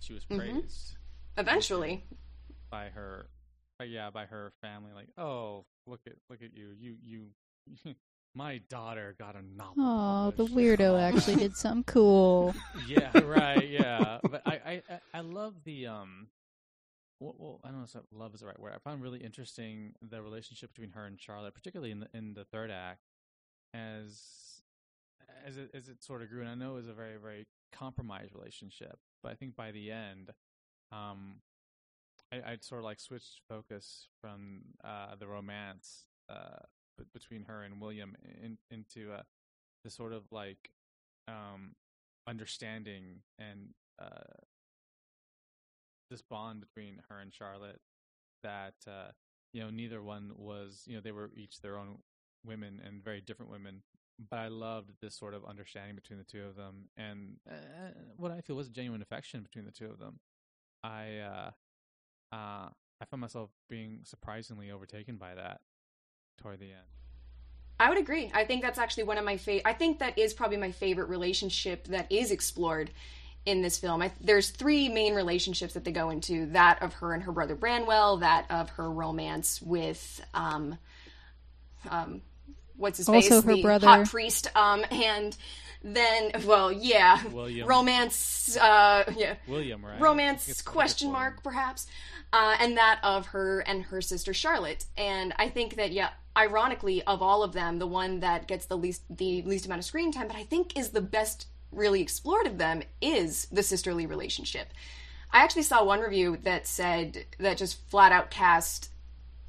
she 0.00 0.12
was 0.12 0.24
Mhm. 0.24 0.36
praised 0.36 0.96
Eventually, 1.36 2.04
by 2.70 2.88
her, 2.90 3.26
uh, 3.80 3.84
yeah, 3.84 4.10
by 4.10 4.26
her 4.26 4.52
family. 4.60 4.92
Like, 4.92 5.08
oh, 5.16 5.64
look 5.86 6.00
at 6.06 6.14
look 6.28 6.42
at 6.42 6.54
you, 6.54 6.74
you 6.78 6.96
you, 7.02 7.26
my 8.34 8.58
daughter 8.68 9.14
got 9.18 9.36
a 9.36 9.42
novel. 9.42 9.74
Oh, 9.78 10.30
the 10.32 10.44
weirdo 10.46 11.00
actually 11.14 11.36
did 11.36 11.56
something 11.56 11.84
cool. 11.84 12.54
yeah, 12.86 13.16
right. 13.20 13.68
Yeah, 13.68 14.18
but 14.22 14.42
I, 14.46 14.52
I, 14.52 14.82
I- 14.90 15.00
I 15.14 15.20
love 15.20 15.54
the 15.64 15.86
um. 15.86 16.28
Well, 17.20 17.34
well, 17.38 17.60
I 17.62 17.68
don't 17.68 17.78
know 17.80 17.84
if 17.84 17.94
love 18.12 18.32
is 18.34 18.40
the 18.40 18.46
right 18.46 18.58
word. 18.58 18.72
I 18.74 18.78
found 18.78 19.02
really 19.02 19.18
interesting 19.18 19.94
the 20.00 20.22
relationship 20.22 20.72
between 20.72 20.92
her 20.92 21.04
and 21.04 21.20
Charlotte, 21.20 21.54
particularly 21.54 21.90
in 21.92 22.00
the 22.00 22.08
in 22.14 22.32
the 22.34 22.44
third 22.46 22.70
act, 22.70 23.02
as 23.74 24.62
as 25.44 25.56
it 25.58 25.70
as 25.74 25.88
it 25.88 26.02
sort 26.02 26.22
of 26.22 26.30
grew. 26.30 26.40
And 26.40 26.48
I 26.50 26.54
know 26.54 26.72
it 26.72 26.76
was 26.76 26.88
a 26.88 26.94
very 26.94 27.16
very 27.18 27.46
compromised 27.72 28.34
relationship, 28.34 28.98
but 29.22 29.32
I 29.32 29.34
think 29.34 29.56
by 29.56 29.70
the 29.70 29.90
end, 29.90 30.30
um, 30.92 31.36
I, 32.32 32.52
I'd 32.52 32.64
sort 32.64 32.80
of 32.80 32.84
like 32.84 33.00
switched 33.00 33.40
focus 33.48 34.08
from 34.20 34.62
uh 34.84 35.16
the 35.18 35.26
romance 35.26 36.06
uh 36.28 36.60
b- 36.98 37.04
between 37.12 37.44
her 37.44 37.62
and 37.62 37.80
William 37.80 38.16
in, 38.42 38.58
into 38.70 39.12
uh 39.12 39.22
the 39.84 39.90
sort 39.90 40.12
of 40.12 40.24
like 40.30 40.70
um 41.28 41.74
understanding 42.26 43.22
and 43.38 43.70
uh, 44.00 44.44
this 46.10 46.22
bond 46.22 46.60
between 46.60 47.02
her 47.08 47.18
and 47.20 47.32
Charlotte 47.32 47.80
that 48.42 48.74
uh, 48.86 49.10
you 49.52 49.60
know 49.60 49.70
neither 49.70 50.02
one 50.02 50.32
was 50.36 50.84
you 50.86 50.94
know 50.94 51.00
they 51.00 51.12
were 51.12 51.30
each 51.36 51.60
their 51.60 51.76
own 51.76 51.98
women 52.44 52.80
and 52.84 53.04
very 53.04 53.20
different 53.20 53.50
women 53.50 53.82
but 54.28 54.38
I 54.38 54.48
loved 54.48 54.90
this 55.00 55.14
sort 55.14 55.34
of 55.34 55.44
understanding 55.44 55.94
between 55.94 56.18
the 56.18 56.24
two 56.24 56.44
of 56.44 56.56
them 56.56 56.88
and 56.96 57.36
uh, 57.48 57.54
what 58.16 58.30
I 58.30 58.40
feel 58.40 58.56
was 58.56 58.68
genuine 58.68 59.02
affection 59.02 59.42
between 59.42 59.64
the 59.64 59.70
two 59.70 59.86
of 59.86 59.98
them 59.98 60.20
I 60.82 61.18
uh, 61.18 61.50
uh, 62.32 62.68
I 63.00 63.04
found 63.10 63.20
myself 63.20 63.50
being 63.68 64.00
surprisingly 64.04 64.70
overtaken 64.70 65.16
by 65.16 65.34
that 65.34 65.60
toward 66.38 66.60
the 66.60 66.66
end 66.66 66.86
I 67.80 67.88
would 67.88 67.96
agree. 67.96 68.30
I 68.34 68.44
think 68.44 68.60
that's 68.60 68.78
actually 68.78 69.04
one 69.04 69.16
of 69.16 69.24
my 69.24 69.38
favorite. 69.38 69.66
I 69.66 69.72
think 69.72 70.00
that 70.00 70.18
is 70.18 70.34
probably 70.34 70.58
my 70.58 70.70
favorite 70.70 71.08
relationship 71.08 71.84
that 71.84 72.12
is 72.12 72.30
explored 72.30 72.90
in 73.46 73.62
this 73.62 73.78
film. 73.78 74.02
I, 74.02 74.12
there's 74.20 74.50
three 74.50 74.90
main 74.90 75.14
relationships 75.14 75.72
that 75.72 75.84
they 75.84 75.92
go 75.92 76.10
into: 76.10 76.44
that 76.46 76.82
of 76.82 76.92
her 76.94 77.14
and 77.14 77.22
her 77.22 77.32
brother 77.32 77.54
Branwell, 77.54 78.18
that 78.18 78.44
of 78.50 78.68
her 78.70 78.90
romance 78.90 79.62
with 79.62 80.20
um, 80.34 80.76
um, 81.88 82.20
what's 82.80 82.98
his 82.98 83.08
Also 83.08 83.40
face, 83.40 83.44
her 83.44 83.54
the 83.54 83.62
brother. 83.62 83.86
hot 83.86 84.08
priest, 84.08 84.48
um, 84.56 84.84
and 84.90 85.36
then 85.82 86.32
well, 86.46 86.72
yeah, 86.72 87.22
William. 87.28 87.66
romance, 87.68 88.56
uh, 88.56 89.04
yeah, 89.16 89.36
William, 89.46 89.84
right? 89.84 90.00
romance 90.00 90.62
question 90.62 91.08
it's 91.08 91.12
mark 91.12 91.42
perhaps 91.42 91.86
uh, 92.32 92.56
and 92.60 92.76
that 92.76 93.00
of 93.02 93.26
her 93.26 93.60
and 93.60 93.84
her 93.84 94.00
sister 94.00 94.32
charlotte 94.32 94.84
and 94.96 95.32
i 95.38 95.48
think 95.48 95.76
that 95.76 95.92
yeah 95.92 96.10
ironically 96.36 97.02
of 97.04 97.22
all 97.22 97.42
of 97.42 97.52
them 97.52 97.78
the 97.78 97.86
one 97.86 98.20
that 98.20 98.46
gets 98.46 98.66
the 98.66 98.76
least 98.76 99.02
the 99.10 99.42
least 99.42 99.66
amount 99.66 99.78
of 99.80 99.84
screen 99.84 100.12
time 100.12 100.26
but 100.28 100.36
i 100.36 100.42
think 100.44 100.78
is 100.78 100.90
the 100.90 101.00
best 101.00 101.46
really 101.72 102.00
explored 102.00 102.46
of 102.46 102.58
them 102.58 102.82
is 103.00 103.46
the 103.46 103.62
sisterly 103.62 104.06
relationship 104.06 104.68
i 105.32 105.42
actually 105.42 105.62
saw 105.62 105.84
one 105.84 106.00
review 106.00 106.38
that 106.42 106.66
said 106.66 107.24
that 107.38 107.56
just 107.56 107.80
flat 107.88 108.12
out 108.12 108.30
cast 108.30 108.90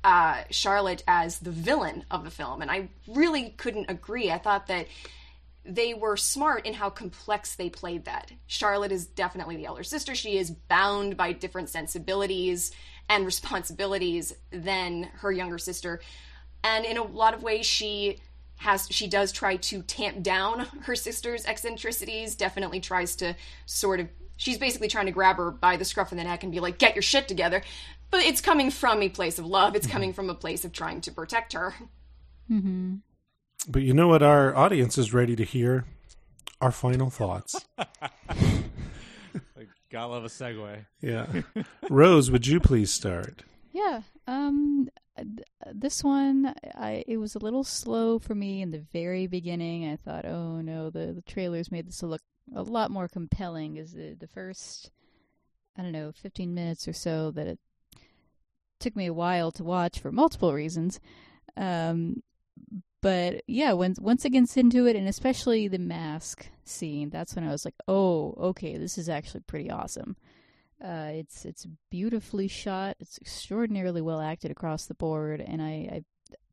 uh, 0.04 0.44
charlotte 0.50 1.04
as 1.08 1.40
the 1.40 1.52
villain 1.52 2.04
of 2.10 2.24
the 2.24 2.32
film 2.32 2.62
and 2.62 2.72
i 2.72 2.90
really 3.08 3.52
couldn't 3.52 3.90
agree 3.90 4.32
i 4.32 4.38
thought 4.38 4.68
that 4.68 4.88
they 5.64 5.94
were 5.94 6.18
smart 6.18 6.66
in 6.66 6.74
how 6.74 6.90
complex 6.90 7.56
they 7.56 7.70
played 7.70 8.06
that. 8.06 8.32
Charlotte 8.48 8.92
is 8.92 9.06
definitely 9.06 9.58
the 9.58 9.66
elder 9.66 9.84
sister. 9.84 10.16
She 10.16 10.38
is 10.38 10.50
bound 10.50 11.18
by 11.18 11.34
different 11.34 11.70
sensibilities 11.70 12.72
and 13.10 13.26
responsibilities 13.28 14.34
than 14.52 15.04
her 15.20 15.32
younger 15.32 15.58
sister. 15.58 16.02
And 16.64 16.86
in 16.86 16.98
a 16.98 17.04
lot 17.04 17.34
of 17.34 17.44
ways 17.44 17.66
she 17.66 18.22
has 18.58 18.88
she 18.92 19.08
does 19.08 19.32
try 19.32 19.56
to 19.56 19.82
tamp 19.84 20.22
down 20.22 20.60
her 20.84 20.96
sister's 20.96 21.46
eccentricities, 21.46 22.36
definitely 22.36 22.80
tries 22.80 23.16
to 23.18 23.36
sort 23.66 24.00
of 24.00 24.08
she's 24.38 24.58
basically 24.58 24.88
trying 24.88 25.08
to 25.08 25.12
grab 25.12 25.38
her 25.38 25.52
by 25.52 25.78
the 25.78 25.86
scruff 25.86 26.12
of 26.12 26.18
the 26.18 26.24
neck 26.24 26.44
and 26.44 26.52
be 26.52 26.60
like, 26.60 26.78
"Get 26.78 26.96
your 26.96 27.02
shit 27.02 27.28
together." 27.28 27.64
But 28.12 28.22
it's 28.22 28.42
coming 28.42 28.70
from 28.70 29.02
a 29.02 29.10
place 29.10 29.40
of 29.40 29.46
love. 29.46 29.76
It's 29.76 29.88
coming 29.88 30.12
from 30.14 30.30
a 30.30 30.36
place 30.36 30.66
of 30.66 30.74
trying 30.74 31.02
to 31.02 31.12
protect 31.12 31.54
her. 31.54 31.74
Mm-hmm. 32.52 32.96
But 33.68 33.84
you 33.84 33.94
know 33.94 34.10
what 34.10 34.22
our 34.22 34.56
audience 34.56 34.98
is 34.98 35.14
ready 35.14 35.36
to 35.38 35.44
hear? 35.44 35.86
Our 36.60 36.72
final 36.72 37.10
thoughts. 37.10 37.56
Like, 37.78 39.70
gotta 39.90 40.08
love 40.08 40.26
a 40.26 40.28
segue. 40.28 40.86
Yeah. 41.00 41.28
Rose, 41.90 42.30
would 42.30 42.46
you 42.46 42.60
please 42.60 42.92
start? 42.92 43.44
Yeah. 43.72 44.02
Um. 44.28 44.90
This 45.74 46.04
one, 46.04 46.54
I 46.76 47.04
it 47.08 47.18
was 47.18 47.36
a 47.36 47.40
little 47.40 47.64
slow 47.64 48.18
for 48.18 48.34
me 48.34 48.62
in 48.62 48.72
the 48.72 48.84
very 48.92 49.28
beginning. 49.28 49.88
I 49.88 49.96
thought, 49.96 50.26
oh 50.26 50.62
no, 50.62 50.90
the 50.90 51.14
the 51.14 51.22
trailers 51.22 51.72
made 51.72 51.88
this 51.88 52.02
look 52.02 52.22
a 52.56 52.64
lot 52.64 52.92
more 52.92 53.08
compelling. 53.08 53.78
As 53.78 53.94
the 53.94 54.16
the 54.20 54.28
first, 54.28 54.92
I 55.78 55.84
don't 55.84 55.92
know, 55.92 56.12
fifteen 56.12 56.54
minutes 56.54 56.88
or 56.88 56.94
so 56.94 57.32
that 57.32 57.48
it 57.48 57.60
took 58.82 58.96
me 58.96 59.06
a 59.06 59.14
while 59.14 59.52
to 59.52 59.64
watch 59.64 60.00
for 60.00 60.12
multiple 60.12 60.54
reasons. 60.54 61.00
Um. 61.56 62.24
But 63.02 63.42
yeah, 63.48 63.74
when 63.74 63.96
once 64.00 64.26
it 64.26 64.30
gets 64.30 64.56
into 64.58 64.86
it, 64.86 64.96
and 64.96 65.08
especially 65.08 65.68
the 65.68 65.80
mask 65.80 66.48
scene, 66.64 67.10
that's 67.10 67.36
when 67.36 67.44
I 67.44 67.52
was 67.52 67.66
like, 67.66 67.74
"Oh, 67.88 68.36
okay, 68.38 68.78
this 68.78 68.96
is 68.98 69.10
actually 69.10 69.42
pretty 69.42 69.72
awesome." 69.72 70.18
Uh, 70.84 71.10
it's 71.14 71.44
it's 71.44 71.66
beautifully 71.90 72.48
shot. 72.48 72.98
It's 73.00 73.18
extraordinarily 73.18 74.02
well 74.02 74.22
acted 74.22 74.52
across 74.52 74.86
the 74.86 74.94
board, 74.94 75.42
and 75.42 75.64
I 75.64 76.04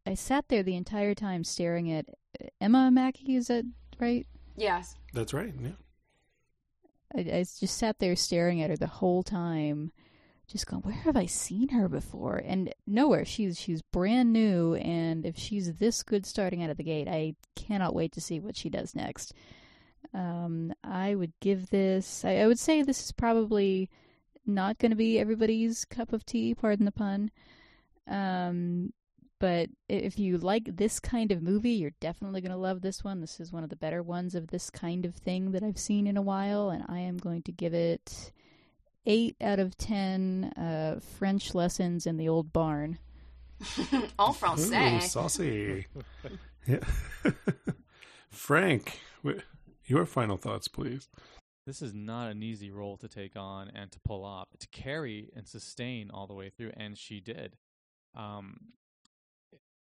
I, 0.07 0.11
I 0.11 0.15
sat 0.15 0.49
there 0.49 0.63
the 0.63 0.77
entire 0.77 1.15
time 1.15 1.45
staring 1.45 1.93
at 1.93 2.07
Emma 2.63 2.91
Mackey. 2.91 3.37
Is 3.37 3.49
that 3.49 3.67
right? 4.01 4.27
Yes. 4.57 4.95
That's 5.13 5.35
right. 5.35 5.53
Yeah. 5.61 5.77
I, 7.15 7.21
I 7.21 7.41
just 7.41 7.77
sat 7.77 7.99
there 7.99 8.17
staring 8.17 8.63
at 8.63 8.71
her 8.71 8.77
the 8.77 8.87
whole 8.87 9.23
time, 9.23 9.93
just 10.49 10.67
going, 10.67 10.83
"Where 10.83 10.95
have 10.95 11.17
I 11.17 11.27
seen 11.27 11.69
her 11.71 11.89
before?" 11.89 12.37
And 12.37 12.73
nowhere. 12.87 13.25
She's 13.25 13.61
she's 13.61 13.83
brand 13.83 14.33
new, 14.33 14.75
and 14.75 15.25
if 15.25 15.39
she's 15.39 15.75
this 15.75 16.03
good 16.03 16.27
starting 16.27 16.63
out 16.63 16.71
of 16.71 16.77
the 16.77 16.85
gate, 16.85 17.09
I 17.09 17.35
cannot 17.55 17.95
wait 17.95 18.13
to 18.13 18.21
see 18.21 18.41
what 18.41 18.57
she 18.57 18.69
does 18.69 18.95
next. 18.95 19.35
Um, 20.15 20.73
I 20.83 21.15
would 21.15 21.33
give 21.41 21.71
this. 21.71 22.25
I, 22.25 22.37
I 22.37 22.47
would 22.47 22.59
say 22.59 22.83
this 22.83 23.05
is 23.05 23.13
probably 23.13 23.91
not 24.47 24.79
going 24.79 24.91
to 24.91 24.97
be 24.97 25.19
everybody's 25.19 25.85
cup 25.85 26.13
of 26.13 26.25
tea. 26.25 26.55
Pardon 26.55 26.87
the 26.87 26.93
pun. 26.93 27.31
Um, 28.07 28.93
but 29.39 29.69
if 29.89 30.19
you 30.19 30.39
like 30.39 30.77
this 30.77 30.99
kind 30.99 31.31
of 31.31 31.43
movie, 31.43 31.73
you're 31.73 31.93
definitely 32.01 32.41
going 32.41 32.53
to 32.53 32.57
love 32.57 32.81
this 32.81 33.05
one. 33.05 33.21
This 33.21 33.39
is 33.39 33.53
one 33.53 33.63
of 33.63 33.71
the 33.71 33.77
better 33.77 34.03
ones 34.03 34.35
of 34.35 34.49
this 34.49 34.69
kind 34.71 35.05
of 35.05 35.15
thing 35.15 35.53
that 35.53 35.63
I've 35.63 35.79
seen 35.79 36.07
in 36.07 36.17
a 36.17 36.23
while, 36.23 36.71
and 36.71 36.85
I 36.89 37.01
am 37.01 37.19
going 37.19 37.43
to 37.43 37.53
give 37.53 37.73
it 37.73 38.33
eight 39.09 39.37
out 39.41 39.59
of 39.59 39.77
ten 39.77 40.53
uh, 40.57 41.01
French 41.19 41.55
lessons 41.55 42.07
in 42.07 42.17
the 42.17 42.29
old 42.29 42.53
barn. 42.53 42.99
En 43.93 44.03
Ooh, 44.21 44.33
français. 44.33 45.03
saucy. 45.03 45.87
yeah. 46.67 46.79
Frank, 48.31 49.01
your 49.87 50.07
final 50.07 50.37
thoughts, 50.37 50.69
please. 50.69 51.09
This 51.67 51.83
is 51.83 51.93
not 51.93 52.31
an 52.31 52.43
easy 52.43 52.71
role 52.71 52.97
to 52.99 53.09
take 53.09 53.37
on 53.37 53.69
and 53.75 53.91
to 53.91 53.99
pull 54.01 54.25
off, 54.25 54.49
to 54.61 54.69
carry 54.69 55.31
and 55.35 55.47
sustain 55.49 56.11
all 56.11 56.27
the 56.27 56.35
way 56.35 56.51
through, 56.51 56.71
and 56.77 56.97
she 56.97 57.21
did. 57.21 57.57
Um, 58.15 58.59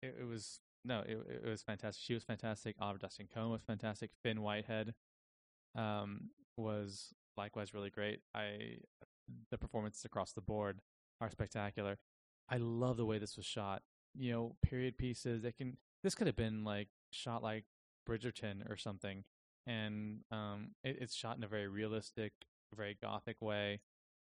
it, 0.02 0.16
it 0.20 0.26
was 0.26 0.60
no, 0.84 1.00
it, 1.06 1.18
it 1.44 1.48
was 1.48 1.62
fantastic. 1.62 2.02
She 2.04 2.14
was 2.14 2.24
fantastic. 2.24 2.76
Oliver 2.80 2.98
Dustin 2.98 3.28
Cohen 3.32 3.50
was 3.50 3.62
fantastic. 3.62 4.10
Fionn 4.22 4.42
Whitehead 4.42 4.94
um, 5.76 6.30
was 6.56 7.14
likewise 7.36 7.74
really 7.74 7.90
great. 7.90 8.20
I 8.34 8.78
the 9.50 9.58
performances 9.58 10.04
across 10.04 10.32
the 10.32 10.40
board 10.40 10.80
are 11.20 11.30
spectacular. 11.30 11.98
I 12.48 12.56
love 12.58 12.96
the 12.96 13.06
way 13.06 13.18
this 13.18 13.36
was 13.36 13.46
shot. 13.46 13.82
You 14.14 14.32
know, 14.32 14.56
period 14.62 14.98
pieces. 14.98 15.42
They 15.42 15.52
can. 15.52 15.76
This 16.02 16.14
could 16.14 16.26
have 16.26 16.36
been 16.36 16.64
like 16.64 16.88
shot 17.10 17.42
like 17.42 17.64
Bridgerton 18.08 18.68
or 18.70 18.76
something, 18.76 19.24
and 19.66 20.20
um, 20.30 20.70
it, 20.84 20.98
it's 21.00 21.14
shot 21.14 21.36
in 21.36 21.44
a 21.44 21.48
very 21.48 21.68
realistic, 21.68 22.32
very 22.76 22.96
gothic 23.00 23.40
way. 23.40 23.80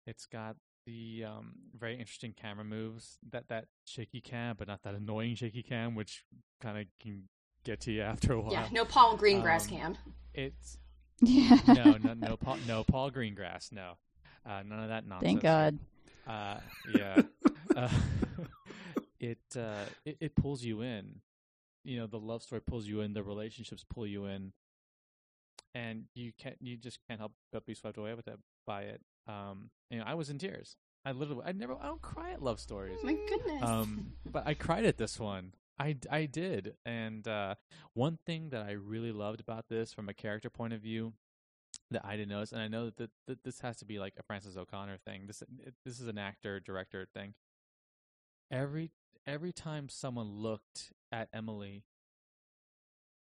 It's 0.07 0.27
got 0.27 0.57
the 0.87 1.25
um, 1.27 1.53
very 1.79 1.95
interesting 1.99 2.35
camera 2.39 2.65
moves. 2.65 3.19
That 3.31 3.49
that 3.49 3.67
shaky 3.87 4.21
cam, 4.21 4.57
but 4.59 4.69
not 4.69 4.83
that 4.83 4.95
annoying 4.95 5.37
shaky 5.37 5.63
cam, 5.63 5.95
which 5.95 6.25
kind 6.61 6.79
of 6.79 6.87
can 7.01 7.29
get 7.65 7.81
to 7.83 7.93
you 7.93 8.03
after 8.03 8.33
a 8.35 8.41
while. 8.41 8.53
Yeah, 8.53 8.69
no 8.73 8.85
Paul 8.85 9.17
Greengrass 9.17 9.71
Um, 9.71 9.79
cam. 9.79 9.99
It's 10.35 10.77
Yeah. 11.20 11.59
no, 11.66 11.96
no, 11.98 12.14
no, 12.14 12.37
Paul, 12.40 12.59
no 12.66 12.85
Paul 12.85 13.11
Greengrass. 13.11 13.72
No, 13.72 13.92
uh, 14.46 14.62
none 14.66 14.80
of 14.80 14.88
that 14.88 15.06
nonsense. 15.06 15.26
Thank 15.26 15.42
God. 15.42 15.78
Uh, 16.26 16.59
yeah. 16.94 17.22
uh, 17.76 17.88
it, 19.20 19.38
uh, 19.56 19.85
it 20.04 20.16
it 20.20 20.37
pulls 20.37 20.64
you 20.64 20.80
in. 20.83 21.20
You 21.85 21.98
know, 21.98 22.06
the 22.06 22.18
love 22.18 22.42
story 22.42 22.61
pulls 22.61 22.87
you 22.87 23.00
in. 23.00 23.12
The 23.12 23.22
relationships 23.22 23.85
pull 23.88 24.06
you 24.06 24.26
in, 24.26 24.52
and 25.74 26.04
you 26.14 26.33
can't. 26.38 26.56
You 26.61 26.76
just 26.76 26.98
can't 27.09 27.20
help 27.20 27.33
but 27.52 27.66
be 27.66 27.74
swept 27.74 27.98
away 27.98 28.14
with 28.14 28.28
it 28.28 28.38
by 28.66 28.83
it. 28.83 29.00
Um, 29.26 29.70
you 29.90 29.98
know, 29.98 30.04
I 30.06 30.14
was 30.14 30.30
in 30.30 30.38
tears. 30.38 30.76
I 31.04 31.12
literally, 31.12 31.42
I 31.46 31.52
never, 31.52 31.74
I 31.80 31.87
don't 31.87 32.02
cry 32.02 32.33
at 32.33 32.42
love 32.42 32.61
stories. 32.61 32.98
My 33.02 33.14
goodness. 33.14 33.62
Um, 33.62 34.12
but 34.30 34.46
I 34.46 34.54
cried 34.54 34.85
at 34.85 34.98
this 34.98 35.18
one. 35.18 35.54
I, 35.81 35.97
I 36.11 36.27
did. 36.27 36.75
And 36.85 37.27
uh, 37.27 37.55
one 37.95 38.19
thing 38.27 38.51
that 38.51 38.62
I 38.66 38.73
really 38.73 39.12
loved 39.12 39.40
about 39.40 39.69
this 39.69 39.93
from 39.95 40.11
a 40.11 40.14
character 40.14 40.51
point 40.51 40.75
of 40.75 40.83
view 40.83 41.14
that 41.90 42.05
I 42.05 42.16
didn't 42.16 42.29
notice, 42.29 42.53
and 42.53 42.61
I 42.61 42.69
know 42.69 42.90
that, 42.99 43.11
that 43.27 43.43
this 43.45 43.61
has 43.61 43.79
to 43.79 43.87
be 43.87 43.99
like 43.99 44.14
a 44.19 44.23
Frances 44.23 44.57
O'Connor 44.59 44.99
thing. 44.99 45.23
This 45.27 45.43
this 45.85 45.99
is 45.99 46.07
an 46.07 46.19
actor 46.19 46.61
director 46.61 47.07
thing. 47.12 47.35
Every 48.51 48.90
every 49.27 49.53
time 49.53 49.88
someone 49.88 50.29
looked 50.29 50.93
at 51.11 51.29
Emily, 51.33 51.85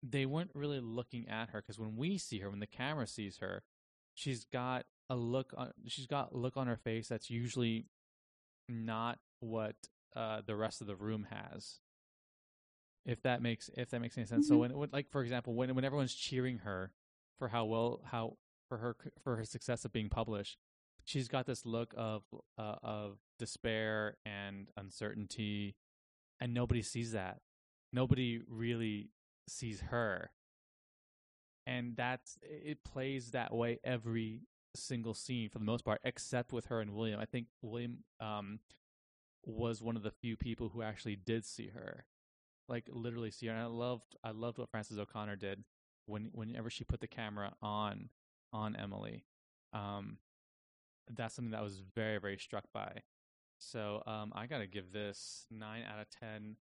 they 0.03 0.25
weren't 0.25 0.53
really 0.55 0.81
looking 0.81 1.29
at 1.29 1.51
her 1.51 1.61
because 1.61 1.79
when 1.79 1.97
we 1.97 2.17
see 2.17 2.39
her, 2.39 2.51
when 2.51 2.61
the 2.61 2.67
camera 2.67 3.07
sees 3.07 3.39
her, 3.39 3.65
she's 4.15 4.45
got 4.45 4.87
a 5.11 5.17
look 5.17 5.53
on 5.57 5.73
she's 5.87 6.07
got 6.07 6.33
a 6.33 6.37
look 6.37 6.57
on 6.57 6.67
her 6.67 6.77
face 6.77 7.09
that's 7.09 7.31
usually 7.31 7.87
not 8.69 9.19
what 9.41 9.77
uh, 10.17 10.41
the 10.47 10.57
rest 10.57 10.81
of 10.81 10.87
the 10.87 10.97
room 10.97 11.27
has. 11.31 11.81
If 13.07 13.23
that 13.23 13.41
makes 13.41 13.71
if 13.75 13.91
that 13.91 14.01
makes 14.01 14.19
any 14.19 14.27
sense. 14.27 14.49
So 14.49 14.57
Mhm. 14.57 14.61
when, 14.61 14.77
when 14.79 14.91
like 14.93 15.09
for 15.09 15.23
example 15.23 15.55
when 15.55 15.75
when 15.75 15.85
everyone's 15.85 16.15
cheering 16.15 16.59
her 16.59 16.93
for 17.39 17.49
how 17.49 17.65
well 17.65 18.03
how 18.05 18.37
for 18.69 18.79
her 18.79 18.97
for 19.23 19.37
her 19.37 19.45
success 19.45 19.85
of 19.85 19.93
being 19.93 20.09
published, 20.11 20.59
she's 21.05 21.29
got 21.29 21.47
this 21.47 21.65
look 21.65 21.95
of 21.97 22.25
uh, 22.59 22.77
of 22.83 23.19
despair 23.39 24.19
and 24.27 24.71
uncertainty, 24.77 25.77
and 26.41 26.53
nobody 26.53 26.83
sees 26.83 27.13
that. 27.13 27.41
Nobody 27.93 28.41
really 28.49 29.11
sees 29.49 29.81
her, 29.83 30.33
and 31.67 31.97
that's 31.97 32.39
it 32.43 32.83
plays 32.85 33.31
that 33.31 33.55
way 33.55 33.79
every 33.85 34.43
single 34.75 35.15
scene 35.15 35.49
for 35.49 35.59
the 35.59 35.65
most 35.65 35.85
part, 35.85 36.01
except 36.05 36.53
with 36.53 36.67
her 36.67 36.81
and 36.81 36.93
William. 36.93 37.21
I 37.21 37.25
think 37.25 37.47
William 37.63 37.99
um, 38.21 38.59
was 39.45 39.81
one 39.83 39.97
of 39.97 40.03
the 40.03 40.11
few 40.11 40.37
people 40.37 40.71
who 40.71 40.83
actually 40.83 41.17
did 41.17 41.45
see 41.45 41.69
her, 41.69 42.05
like 42.69 42.89
literally 42.91 43.31
see 43.31 43.47
her. 43.47 43.53
And 43.53 43.63
I 43.63 43.67
loved, 43.67 44.17
I 44.25 44.31
loved 44.31 44.59
what 44.59 44.71
Frances 44.71 44.99
O'Connor 44.99 45.37
did 45.37 45.65
when 46.07 46.31
whenever 46.33 46.71
she 46.71 46.85
put 46.85 47.01
the 47.01 47.07
camera 47.07 47.53
on 47.63 48.11
on 48.53 48.77
Emily. 48.77 49.25
Um, 49.73 50.19
that's 51.15 51.35
something 51.35 51.53
that 51.53 51.61
I 51.61 51.65
was 51.65 51.83
very 51.95 52.19
very 52.19 52.39
struck 52.39 52.65
by. 52.73 53.03
So 53.59 54.03
um, 54.07 54.33
I 54.35 54.47
gotta 54.47 54.67
give 54.67 54.93
this 54.93 55.47
nine 55.51 55.83
out 55.91 56.01
of 56.01 56.07
ten 56.11 56.57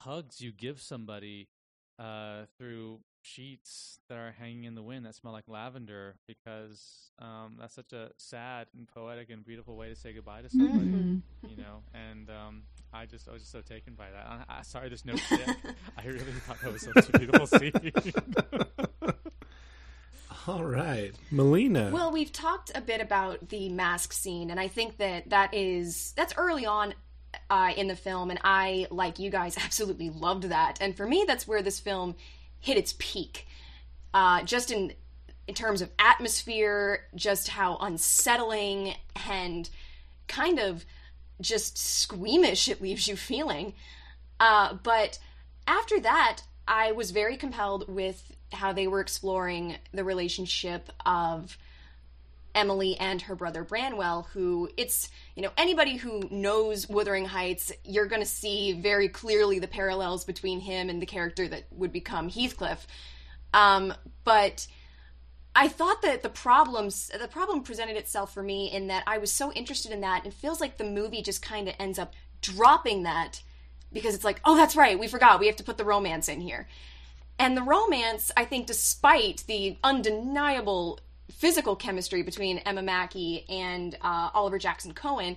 hugs 0.00 0.40
you 0.40 0.52
give 0.52 0.80
somebody 0.80 1.48
uh, 1.98 2.42
through 2.58 3.00
sheets 3.22 4.00
that 4.08 4.18
are 4.18 4.34
hanging 4.38 4.64
in 4.64 4.74
the 4.74 4.82
wind 4.82 5.06
that 5.06 5.14
smell 5.14 5.32
like 5.32 5.44
lavender 5.48 6.16
because 6.26 7.10
um, 7.18 7.56
that's 7.58 7.74
such 7.74 7.92
a 7.92 8.10
sad 8.18 8.66
and 8.76 8.86
poetic 8.86 9.30
and 9.30 9.44
beautiful 9.44 9.76
way 9.76 9.88
to 9.88 9.96
say 9.96 10.12
goodbye 10.12 10.42
to 10.42 10.50
somebody. 10.50 10.86
Mhm. 10.86 11.22
You 11.48 11.56
know, 11.56 11.82
and 11.94 12.28
um, 12.30 12.62
I 12.92 13.06
just 13.06 13.28
I 13.28 13.32
was 13.32 13.42
just 13.42 13.52
so 13.52 13.60
taken 13.60 13.94
by 13.94 14.10
that. 14.10 14.26
I, 14.26 14.58
I, 14.58 14.62
sorry, 14.62 14.88
there's 14.88 15.04
no 15.04 15.16
stick. 15.26 15.40
I 15.96 16.04
really 16.04 16.18
thought 16.46 16.60
that 16.62 16.72
was 16.72 16.82
such 16.82 17.08
a 17.08 17.18
beautiful 17.18 17.46
scene. 17.46 17.72
All 20.46 20.62
right, 20.64 21.12
Melina. 21.30 21.90
Well, 21.90 22.12
we've 22.12 22.30
talked 22.32 22.70
a 22.74 22.82
bit 22.82 23.00
about 23.00 23.48
the 23.48 23.70
mask 23.70 24.12
scene, 24.12 24.50
and 24.50 24.60
I 24.60 24.68
think 24.68 24.98
that 24.98 25.30
that 25.30 25.54
is 25.54 26.12
that's 26.16 26.34
early 26.36 26.66
on 26.66 26.92
uh, 27.50 27.72
in 27.76 27.88
the 27.88 27.96
film, 27.96 28.30
and 28.30 28.40
I, 28.42 28.86
like 28.90 29.18
you 29.18 29.30
guys, 29.30 29.56
absolutely 29.62 30.10
loved 30.10 30.44
that. 30.44 30.78
And 30.80 30.96
for 30.96 31.06
me, 31.06 31.24
that's 31.26 31.46
where 31.46 31.62
this 31.62 31.80
film 31.80 32.14
hit 32.60 32.76
its 32.76 32.94
peak, 32.98 33.46
uh, 34.12 34.42
just 34.42 34.70
in 34.70 34.92
in 35.46 35.54
terms 35.54 35.82
of 35.82 35.90
atmosphere, 35.98 37.04
just 37.14 37.48
how 37.48 37.76
unsettling 37.76 38.94
and 39.28 39.68
kind 40.26 40.58
of 40.58 40.86
just 41.40 41.76
squeamish 41.76 42.68
it 42.68 42.80
leaves 42.80 43.06
you 43.06 43.16
feeling. 43.30 43.74
Uh, 44.40 44.74
but 44.82 45.18
after 45.66 46.00
that, 46.00 46.42
I 46.66 46.92
was 46.92 47.10
very 47.10 47.36
compelled 47.36 47.88
with 47.88 48.34
how 48.52 48.72
they 48.72 48.86
were 48.86 49.00
exploring 49.00 49.76
the 49.92 50.04
relationship 50.04 50.90
of 51.04 51.58
Emily 52.54 52.96
and 52.98 53.22
her 53.22 53.34
brother 53.34 53.64
Branwell, 53.64 54.28
who 54.32 54.68
it's, 54.76 55.10
you 55.34 55.42
know, 55.42 55.50
anybody 55.56 55.96
who 55.96 56.28
knows 56.30 56.88
Wuthering 56.88 57.24
Heights, 57.24 57.72
you're 57.84 58.06
going 58.06 58.22
to 58.22 58.28
see 58.28 58.72
very 58.72 59.08
clearly 59.08 59.58
the 59.58 59.68
parallels 59.68 60.24
between 60.24 60.60
him 60.60 60.88
and 60.88 61.02
the 61.02 61.06
character 61.06 61.48
that 61.48 61.64
would 61.72 61.92
become 61.92 62.28
Heathcliff. 62.28 62.86
Um, 63.52 63.94
but 64.24 64.66
I 65.54 65.68
thought 65.68 66.02
that 66.02 66.22
the 66.22 66.28
problems, 66.28 67.10
the 67.18 67.28
problem 67.28 67.62
presented 67.62 67.96
itself 67.96 68.34
for 68.34 68.42
me 68.42 68.70
in 68.70 68.88
that 68.88 69.04
I 69.06 69.18
was 69.18 69.30
so 69.30 69.52
interested 69.52 69.92
in 69.92 70.00
that. 70.00 70.26
It 70.26 70.32
feels 70.32 70.60
like 70.60 70.76
the 70.76 70.84
movie 70.84 71.22
just 71.22 71.42
kind 71.42 71.68
of 71.68 71.74
ends 71.78 71.98
up 71.98 72.14
dropping 72.40 73.04
that 73.04 73.42
because 73.92 74.14
it's 74.14 74.24
like, 74.24 74.40
oh, 74.44 74.56
that's 74.56 74.74
right, 74.74 74.98
we 74.98 75.06
forgot, 75.06 75.38
we 75.38 75.46
have 75.46 75.56
to 75.56 75.64
put 75.64 75.78
the 75.78 75.84
romance 75.84 76.28
in 76.28 76.40
here. 76.40 76.66
And 77.38 77.56
the 77.56 77.62
romance, 77.62 78.30
I 78.36 78.44
think, 78.44 78.66
despite 78.66 79.44
the 79.46 79.76
undeniable 79.82 81.00
physical 81.30 81.76
chemistry 81.76 82.22
between 82.22 82.58
Emma 82.58 82.82
Mackey 82.82 83.44
and 83.48 83.96
uh, 84.00 84.30
Oliver 84.34 84.58
Jackson 84.58 84.92
Cohen, 84.92 85.36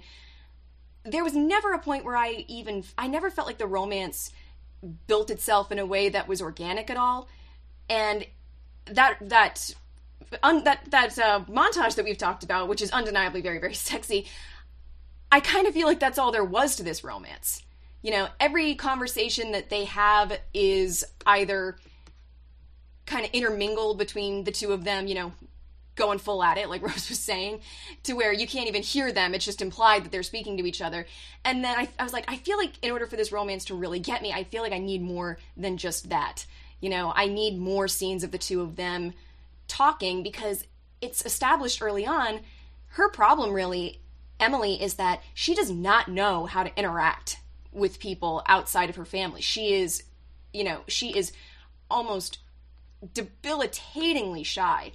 there 1.03 1.23
was 1.23 1.35
never 1.35 1.73
a 1.73 1.79
point 1.79 2.03
where 2.03 2.17
I 2.17 2.45
even 2.47 2.83
I 2.97 3.07
never 3.07 3.29
felt 3.29 3.47
like 3.47 3.57
the 3.57 3.67
romance 3.67 4.31
built 5.07 5.31
itself 5.31 5.71
in 5.71 5.79
a 5.79 5.85
way 5.85 6.09
that 6.09 6.27
was 6.27 6.41
organic 6.41 6.89
at 6.89 6.97
all, 6.97 7.29
and 7.89 8.25
that 8.85 9.17
that 9.21 9.73
un, 10.43 10.63
that 10.65 10.81
that 10.91 11.17
uh, 11.17 11.41
montage 11.47 11.95
that 11.95 12.05
we've 12.05 12.17
talked 12.17 12.43
about, 12.43 12.67
which 12.67 12.81
is 12.81 12.91
undeniably 12.91 13.41
very 13.41 13.59
very 13.59 13.73
sexy, 13.75 14.27
I 15.31 15.39
kind 15.39 15.67
of 15.67 15.73
feel 15.73 15.87
like 15.87 15.99
that's 15.99 16.19
all 16.19 16.31
there 16.31 16.43
was 16.43 16.75
to 16.77 16.83
this 16.83 17.03
romance. 17.03 17.63
You 18.01 18.11
know, 18.11 18.27
every 18.39 18.75
conversation 18.75 19.53
that 19.53 19.69
they 19.69 19.85
have 19.85 20.37
is 20.53 21.03
either 21.25 21.77
kind 23.05 23.25
of 23.25 23.31
intermingled 23.31 23.97
between 23.97 24.43
the 24.43 24.51
two 24.51 24.71
of 24.71 24.83
them, 24.83 25.07
you 25.07 25.15
know, 25.15 25.31
going 25.97 26.19
full 26.19 26.41
at 26.41 26.57
it, 26.57 26.69
like 26.69 26.81
Rose 26.87 27.09
was 27.09 27.19
saying, 27.19 27.59
to 28.03 28.13
where 28.13 28.31
you 28.31 28.47
can't 28.47 28.69
even 28.69 28.83
hear 28.83 29.11
them. 29.11 29.33
It's 29.33 29.45
just 29.45 29.61
implied 29.61 30.05
that 30.05 30.11
they're 30.11 30.23
speaking 30.23 30.57
to 30.57 30.65
each 30.65 30.81
other. 30.81 31.05
And 31.43 31.63
then 31.63 31.77
I, 31.77 31.89
I 31.99 32.03
was 32.03 32.13
like, 32.13 32.25
I 32.29 32.37
feel 32.37 32.57
like 32.57 32.73
in 32.81 32.91
order 32.91 33.05
for 33.05 33.17
this 33.17 33.31
romance 33.31 33.65
to 33.65 33.75
really 33.75 33.99
get 33.99 34.21
me, 34.21 34.31
I 34.31 34.45
feel 34.45 34.63
like 34.63 34.71
I 34.71 34.79
need 34.79 35.01
more 35.01 35.37
than 35.57 35.77
just 35.77 36.09
that. 36.09 36.45
You 36.79 36.89
know, 36.89 37.11
I 37.13 37.27
need 37.27 37.57
more 37.57 37.87
scenes 37.87 38.23
of 38.23 38.31
the 38.31 38.37
two 38.37 38.61
of 38.61 38.75
them 38.75 39.13
talking 39.67 40.23
because 40.23 40.63
it's 41.01 41.25
established 41.25 41.81
early 41.81 42.05
on. 42.05 42.39
Her 42.91 43.09
problem, 43.09 43.51
really, 43.51 43.99
Emily, 44.39 44.81
is 44.81 44.95
that 44.95 45.21
she 45.33 45.53
does 45.53 45.71
not 45.71 46.07
know 46.07 46.45
how 46.45 46.63
to 46.63 46.79
interact 46.79 47.39
with 47.71 47.99
people 47.99 48.43
outside 48.47 48.89
of 48.89 48.95
her 48.95 49.05
family. 49.05 49.41
She 49.41 49.73
is, 49.73 50.03
you 50.53 50.63
know, 50.63 50.81
she 50.87 51.15
is 51.15 51.31
almost 51.89 52.39
debilitatingly 53.13 54.43
shy. 54.43 54.91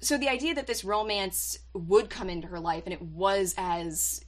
So 0.00 0.16
the 0.16 0.28
idea 0.28 0.54
that 0.54 0.66
this 0.66 0.84
romance 0.84 1.58
would 1.74 2.08
come 2.08 2.30
into 2.30 2.48
her 2.48 2.60
life 2.60 2.84
and 2.86 2.92
it 2.92 3.02
was 3.02 3.54
as 3.58 4.24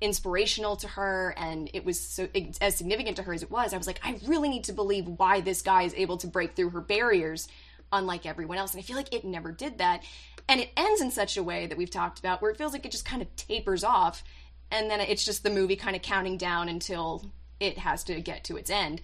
inspirational 0.00 0.76
to 0.76 0.88
her 0.88 1.34
and 1.36 1.70
it 1.72 1.84
was 1.84 1.98
so 1.98 2.28
as 2.60 2.76
significant 2.76 3.16
to 3.16 3.22
her 3.22 3.34
as 3.34 3.42
it 3.42 3.50
was, 3.50 3.74
I 3.74 3.78
was 3.78 3.86
like, 3.86 4.00
I 4.04 4.20
really 4.26 4.48
need 4.48 4.64
to 4.64 4.72
believe 4.72 5.06
why 5.06 5.40
this 5.40 5.62
guy 5.62 5.82
is 5.82 5.94
able 5.94 6.16
to 6.18 6.26
break 6.26 6.54
through 6.54 6.70
her 6.70 6.80
barriers 6.80 7.48
unlike 7.92 8.26
everyone 8.26 8.58
else. 8.58 8.72
And 8.72 8.80
I 8.80 8.82
feel 8.82 8.96
like 8.96 9.12
it 9.12 9.24
never 9.24 9.52
did 9.52 9.78
that. 9.78 10.04
And 10.48 10.60
it 10.60 10.70
ends 10.76 11.00
in 11.00 11.10
such 11.10 11.36
a 11.36 11.42
way 11.42 11.66
that 11.66 11.78
we've 11.78 11.90
talked 11.90 12.18
about 12.18 12.40
where 12.40 12.50
it 12.50 12.56
feels 12.56 12.72
like 12.72 12.84
it 12.84 12.92
just 12.92 13.04
kind 13.04 13.22
of 13.22 13.34
tapers 13.36 13.82
off 13.82 14.22
and 14.70 14.90
then 14.90 15.00
it's 15.00 15.24
just 15.24 15.42
the 15.42 15.50
movie 15.50 15.76
kind 15.76 15.96
of 15.96 16.02
counting 16.02 16.36
down 16.36 16.68
until 16.68 17.30
it 17.60 17.78
has 17.78 18.04
to 18.04 18.20
get 18.20 18.44
to 18.44 18.56
its 18.56 18.70
end. 18.70 19.00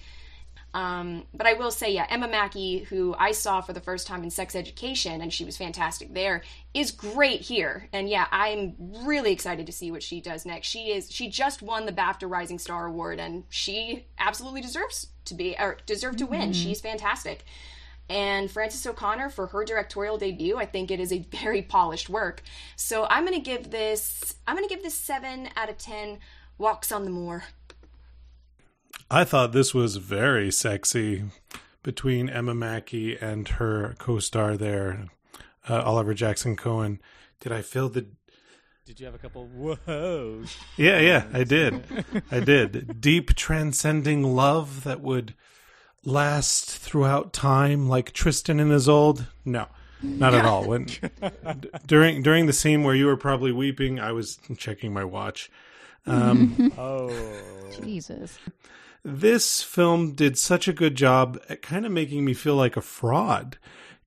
Um, 0.74 1.26
but 1.34 1.46
I 1.46 1.52
will 1.52 1.70
say, 1.70 1.92
yeah, 1.92 2.06
Emma 2.08 2.28
Mackey, 2.28 2.78
who 2.84 3.14
I 3.18 3.32
saw 3.32 3.60
for 3.60 3.74
the 3.74 3.80
first 3.80 4.06
time 4.06 4.22
in 4.22 4.30
Sex 4.30 4.54
Education, 4.54 5.20
and 5.20 5.32
she 5.32 5.44
was 5.44 5.56
fantastic 5.56 6.14
there, 6.14 6.42
is 6.72 6.90
great 6.90 7.42
here. 7.42 7.88
And 7.92 8.08
yeah, 8.08 8.26
I'm 8.30 8.74
really 9.04 9.32
excited 9.32 9.66
to 9.66 9.72
see 9.72 9.90
what 9.90 10.02
she 10.02 10.20
does 10.20 10.46
next. 10.46 10.68
She 10.68 10.92
is 10.92 11.10
she 11.10 11.28
just 11.28 11.60
won 11.60 11.84
the 11.84 11.92
BAFTA 11.92 12.28
Rising 12.28 12.58
Star 12.58 12.86
Award, 12.86 13.20
and 13.20 13.44
she 13.50 14.06
absolutely 14.18 14.62
deserves 14.62 15.08
to 15.26 15.34
be 15.34 15.54
or 15.58 15.76
deserve 15.84 16.16
to 16.16 16.26
win. 16.26 16.52
She's 16.52 16.80
fantastic. 16.80 17.44
And 18.08 18.50
Frances 18.50 18.86
O'Connor 18.86 19.30
for 19.30 19.46
her 19.48 19.64
directorial 19.64 20.18
debut, 20.18 20.56
I 20.56 20.66
think 20.66 20.90
it 20.90 21.00
is 21.00 21.12
a 21.12 21.20
very 21.30 21.62
polished 21.62 22.08
work. 22.08 22.42
So 22.76 23.06
I'm 23.08 23.24
gonna 23.24 23.40
give 23.40 23.70
this 23.70 24.36
I'm 24.46 24.56
gonna 24.56 24.68
give 24.68 24.82
this 24.82 24.94
seven 24.94 25.50
out 25.56 25.68
of 25.68 25.78
ten 25.78 26.18
walks 26.58 26.92
on 26.92 27.04
the 27.04 27.10
moor. 27.10 27.44
I 29.10 29.24
thought 29.24 29.52
this 29.52 29.74
was 29.74 29.96
very 29.96 30.50
sexy 30.50 31.24
between 31.82 32.30
Emma 32.30 32.54
Mackey 32.54 33.16
and 33.16 33.46
her 33.48 33.94
co-star 33.98 34.56
there, 34.56 35.06
uh, 35.68 35.82
Oliver 35.82 36.14
Jackson 36.14 36.56
Cohen. 36.56 37.00
Did 37.40 37.52
I 37.52 37.62
feel 37.62 37.88
the? 37.88 38.06
Did 38.86 39.00
you 39.00 39.06
have 39.06 39.14
a 39.14 39.18
couple? 39.18 39.46
Whoa! 39.46 40.44
Yeah, 40.76 40.98
yeah, 40.98 41.26
I 41.32 41.44
did. 41.44 41.84
I 42.30 42.40
did. 42.40 43.00
Deep, 43.00 43.34
transcending 43.34 44.22
love 44.22 44.84
that 44.84 45.00
would 45.00 45.34
last 46.04 46.70
throughout 46.70 47.32
time, 47.32 47.88
like 47.88 48.12
Tristan 48.12 48.60
and 48.60 48.72
Isolde. 48.72 49.26
No, 49.44 49.66
not 50.02 50.34
at 50.34 50.44
all. 50.44 50.66
When 50.66 50.88
during 51.86 52.22
during 52.22 52.46
the 52.46 52.52
scene 52.52 52.82
where 52.82 52.94
you 52.94 53.06
were 53.06 53.16
probably 53.16 53.52
weeping, 53.52 54.00
I 54.00 54.12
was 54.12 54.38
checking 54.56 54.92
my 54.92 55.04
watch. 55.04 55.50
Um, 56.06 56.72
Oh, 56.78 57.10
Jesus. 57.82 58.38
this 59.04 59.62
film 59.62 60.12
did 60.12 60.36
such 60.38 60.68
a 60.68 60.72
good 60.72 60.94
job 60.94 61.40
at 61.48 61.62
kind 61.62 61.86
of 61.86 61.92
making 61.92 62.24
me 62.24 62.34
feel 62.34 62.56
like 62.56 62.76
a 62.76 62.82
fraud 62.82 63.58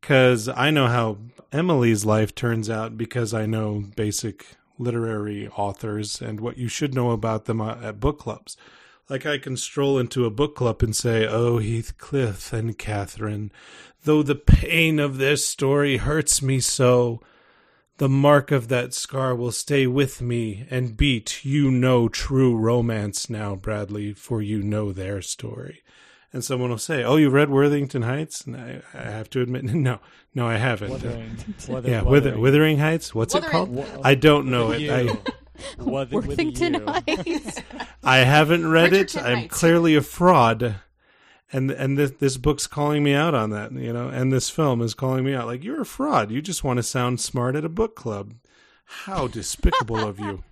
because 0.02 0.48
I 0.50 0.72
know 0.72 0.88
how 0.88 1.18
Emily's 1.52 2.06
life 2.06 2.36
turns 2.36 2.70
out 2.70 2.98
because 2.98 3.34
I 3.34 3.46
know 3.46 3.84
basic 3.96 4.46
literary 4.78 5.48
authors 5.48 6.22
and 6.22 6.40
what 6.40 6.58
you 6.58 6.68
should 6.68 6.94
know 6.94 7.12
about 7.12 7.46
them 7.46 7.62
uh, 7.62 7.78
at 7.82 8.00
book 8.00 8.20
clubs. 8.20 8.58
Like 9.10 9.26
I 9.26 9.38
can 9.38 9.56
stroll 9.56 9.98
into 9.98 10.26
a 10.26 10.32
book 10.32 10.56
club 10.56 10.82
and 10.84 10.96
say, 10.96 11.28
"Oh, 11.28 11.60
Heathcliff 11.60 12.52
and 12.52 12.78
Catherine, 12.78 13.52
though 14.04 14.24
the 14.24 14.36
pain 14.36 15.00
of 15.00 15.18
their 15.18 15.38
story 15.38 15.98
hurts 15.98 16.42
me 16.42 16.60
so." 16.60 17.22
The 17.98 18.10
mark 18.10 18.52
of 18.52 18.68
that 18.68 18.94
scar 18.94 19.34
will 19.34 19.54
stay 19.54 19.88
with 19.88 20.22
me 20.22 20.66
and 20.70 20.98
beat. 20.98 21.46
You 21.46 21.72
know 21.72 22.10
true 22.10 22.56
romance 22.56 23.30
now, 23.30 23.56
Bradley, 23.56 24.12
for 24.14 24.42
you 24.42 24.62
know 24.62 24.92
their 24.92 25.22
story. 25.22 25.82
And 26.34 26.44
someone 26.44 26.70
will 26.70 26.78
say, 26.78 27.04
"Oh, 27.06 27.16
you 27.16 27.30
read 27.30 27.50
Worthington 27.50 28.02
Heights?" 28.02 28.42
And 28.46 28.58
I, 28.58 28.82
I 28.94 29.04
have 29.04 29.30
to 29.30 29.42
admit, 29.42 29.64
no, 29.74 30.00
no, 30.34 30.46
I 30.46 30.58
haven't. 30.58 30.90
Wuthering, 30.92 31.38
Uh, 31.40 31.52
Wuther- 31.72 31.88
yeah, 31.88 32.02
Wither, 32.02 32.10
Wuthering. 32.32 32.42
Wuthering 32.42 32.78
Heights. 32.80 33.16
What's 33.16 33.34
it 33.34 33.44
Wuthering- 33.44 33.76
called? 33.86 34.02
I 34.04 34.16
don't 34.16 34.48
know 34.52 34.72
it. 34.72 34.82
You. 34.82 34.92
I 34.92 35.18
Worthington. 35.80 36.86
Heights. 36.86 37.62
I 38.04 38.18
haven't 38.18 38.70
read 38.70 38.92
it. 38.92 39.08
Bridgerton 39.10 39.24
I'm 39.24 39.38
Heights. 39.38 39.58
clearly 39.58 39.96
a 39.96 40.02
fraud. 40.02 40.76
And 41.52 41.70
and 41.70 41.98
this 41.98 42.12
this 42.12 42.38
book's 42.38 42.68
calling 42.68 43.04
me 43.04 43.14
out 43.14 43.36
on 43.36 43.52
that, 43.52 43.72
you 43.72 43.94
know, 43.94 44.08
and 44.08 44.34
this 44.34 44.50
film 44.50 44.82
is 44.82 44.94
calling 44.94 45.24
me 45.24 45.34
out 45.34 45.46
like 45.46 45.64
you're 45.64 45.82
a 45.82 45.86
fraud. 45.86 46.32
You 46.32 46.42
just 46.42 46.64
want 46.64 46.78
to 46.78 46.84
sound 46.84 47.22
smart 47.22 47.56
at 47.56 47.64
a 47.64 47.70
book 47.70 47.96
club. 47.96 48.34
How 48.86 49.28
despicable 49.40 50.00
of 50.00 50.20
you. 50.20 50.44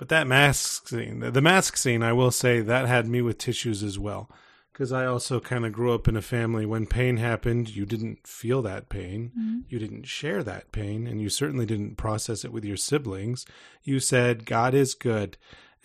But 0.00 0.08
that 0.08 0.26
mask 0.26 0.88
scene, 0.88 1.20
the, 1.20 1.42
mask 1.42 1.76
scene, 1.76 2.02
I 2.02 2.14
will 2.14 2.30
say 2.30 2.62
that 2.62 2.88
had 2.88 3.06
me 3.06 3.20
with 3.20 3.36
tissues 3.36 3.82
as 3.82 3.98
well. 3.98 4.30
because 4.72 4.92
I 4.92 5.04
also 5.04 5.40
kind 5.40 5.66
of 5.66 5.74
grew 5.74 5.92
up 5.92 6.08
in 6.08 6.16
a 6.16 6.22
family 6.22 6.64
when 6.64 6.86
pain 6.86 7.18
happened, 7.18 7.76
you 7.76 7.84
didn't 7.84 8.26
feel 8.26 8.62
that 8.62 8.88
pain. 8.88 9.30
Mm-hmm. 9.38 9.58
You 9.68 9.78
didn't 9.78 10.06
share 10.06 10.42
that 10.42 10.72
pain, 10.72 11.06
and 11.06 11.20
you 11.20 11.28
certainly 11.28 11.66
didn't 11.66 11.98
process 11.98 12.46
it 12.46 12.52
with 12.52 12.64
your 12.64 12.78
siblings. 12.78 13.44
You 13.82 14.00
said, 14.00 14.46
God 14.46 14.72
is 14.72 14.94
good, 14.94 15.36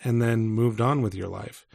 and 0.02 0.22
then 0.22 0.48
moved 0.48 0.80
on 0.80 1.02
with 1.02 1.14
your 1.14 1.28
life. 1.28 1.66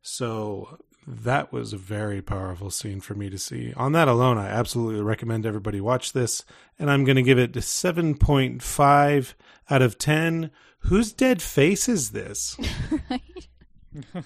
So 0.00 0.78
that 1.10 1.52
was 1.52 1.72
a 1.72 1.76
very 1.78 2.20
powerful 2.22 2.70
scene 2.70 3.00
for 3.00 3.14
me 3.14 3.30
to 3.30 3.38
see. 3.38 3.72
On 3.74 3.92
that 3.92 4.08
alone, 4.08 4.38
I 4.38 4.48
absolutely 4.48 5.02
recommend 5.02 5.46
everybody 5.46 5.80
watch 5.80 6.12
this, 6.12 6.44
and 6.78 6.90
I'm 6.90 7.04
going 7.04 7.16
to 7.16 7.22
give 7.22 7.38
it 7.38 7.56
a 7.56 7.60
7.5 7.60 9.34
out 9.70 9.82
of 9.82 9.98
10. 9.98 10.50
Whose 10.80 11.12
dead 11.12 11.42
face 11.42 11.88
is 11.88 12.10
this? 12.10 12.56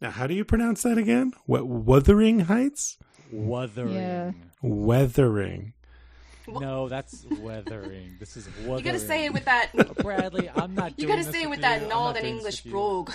Now, 0.00 0.10
how 0.10 0.26
do 0.28 0.34
you 0.34 0.44
pronounce 0.44 0.82
that 0.84 0.96
again? 0.96 1.32
What 1.46 1.66
Wuthering 1.66 2.40
Heights? 2.40 2.98
Wuthering. 3.32 3.94
Yeah. 3.94 4.32
Weathering. 4.62 5.72
No, 6.46 6.88
that's 6.88 7.26
weathering. 7.40 8.16
This 8.20 8.36
is 8.36 8.46
wuthering. 8.60 8.78
You 8.78 8.84
gotta 8.84 8.98
say 9.00 9.24
it 9.26 9.32
with 9.32 9.44
that. 9.46 9.72
Bradley, 9.96 10.48
I'm 10.54 10.74
not 10.74 10.90
You 10.98 11.06
doing 11.06 11.16
gotta 11.16 11.24
this 11.24 11.34
say 11.34 11.42
it 11.42 11.50
with 11.50 11.58
with 11.58 11.62
that 11.62 11.82
you. 11.82 11.88
Northern 11.88 12.24
English 12.24 12.60
brogue, 12.62 13.10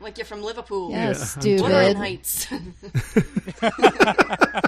like 0.00 0.18
you're 0.18 0.24
from 0.24 0.42
Liverpool. 0.42 0.90
Yeah, 0.90 1.08
Yeah, 1.08 1.12
stupid. 1.14 1.62
Wuthering 1.62 1.96
Heights. 1.96 2.46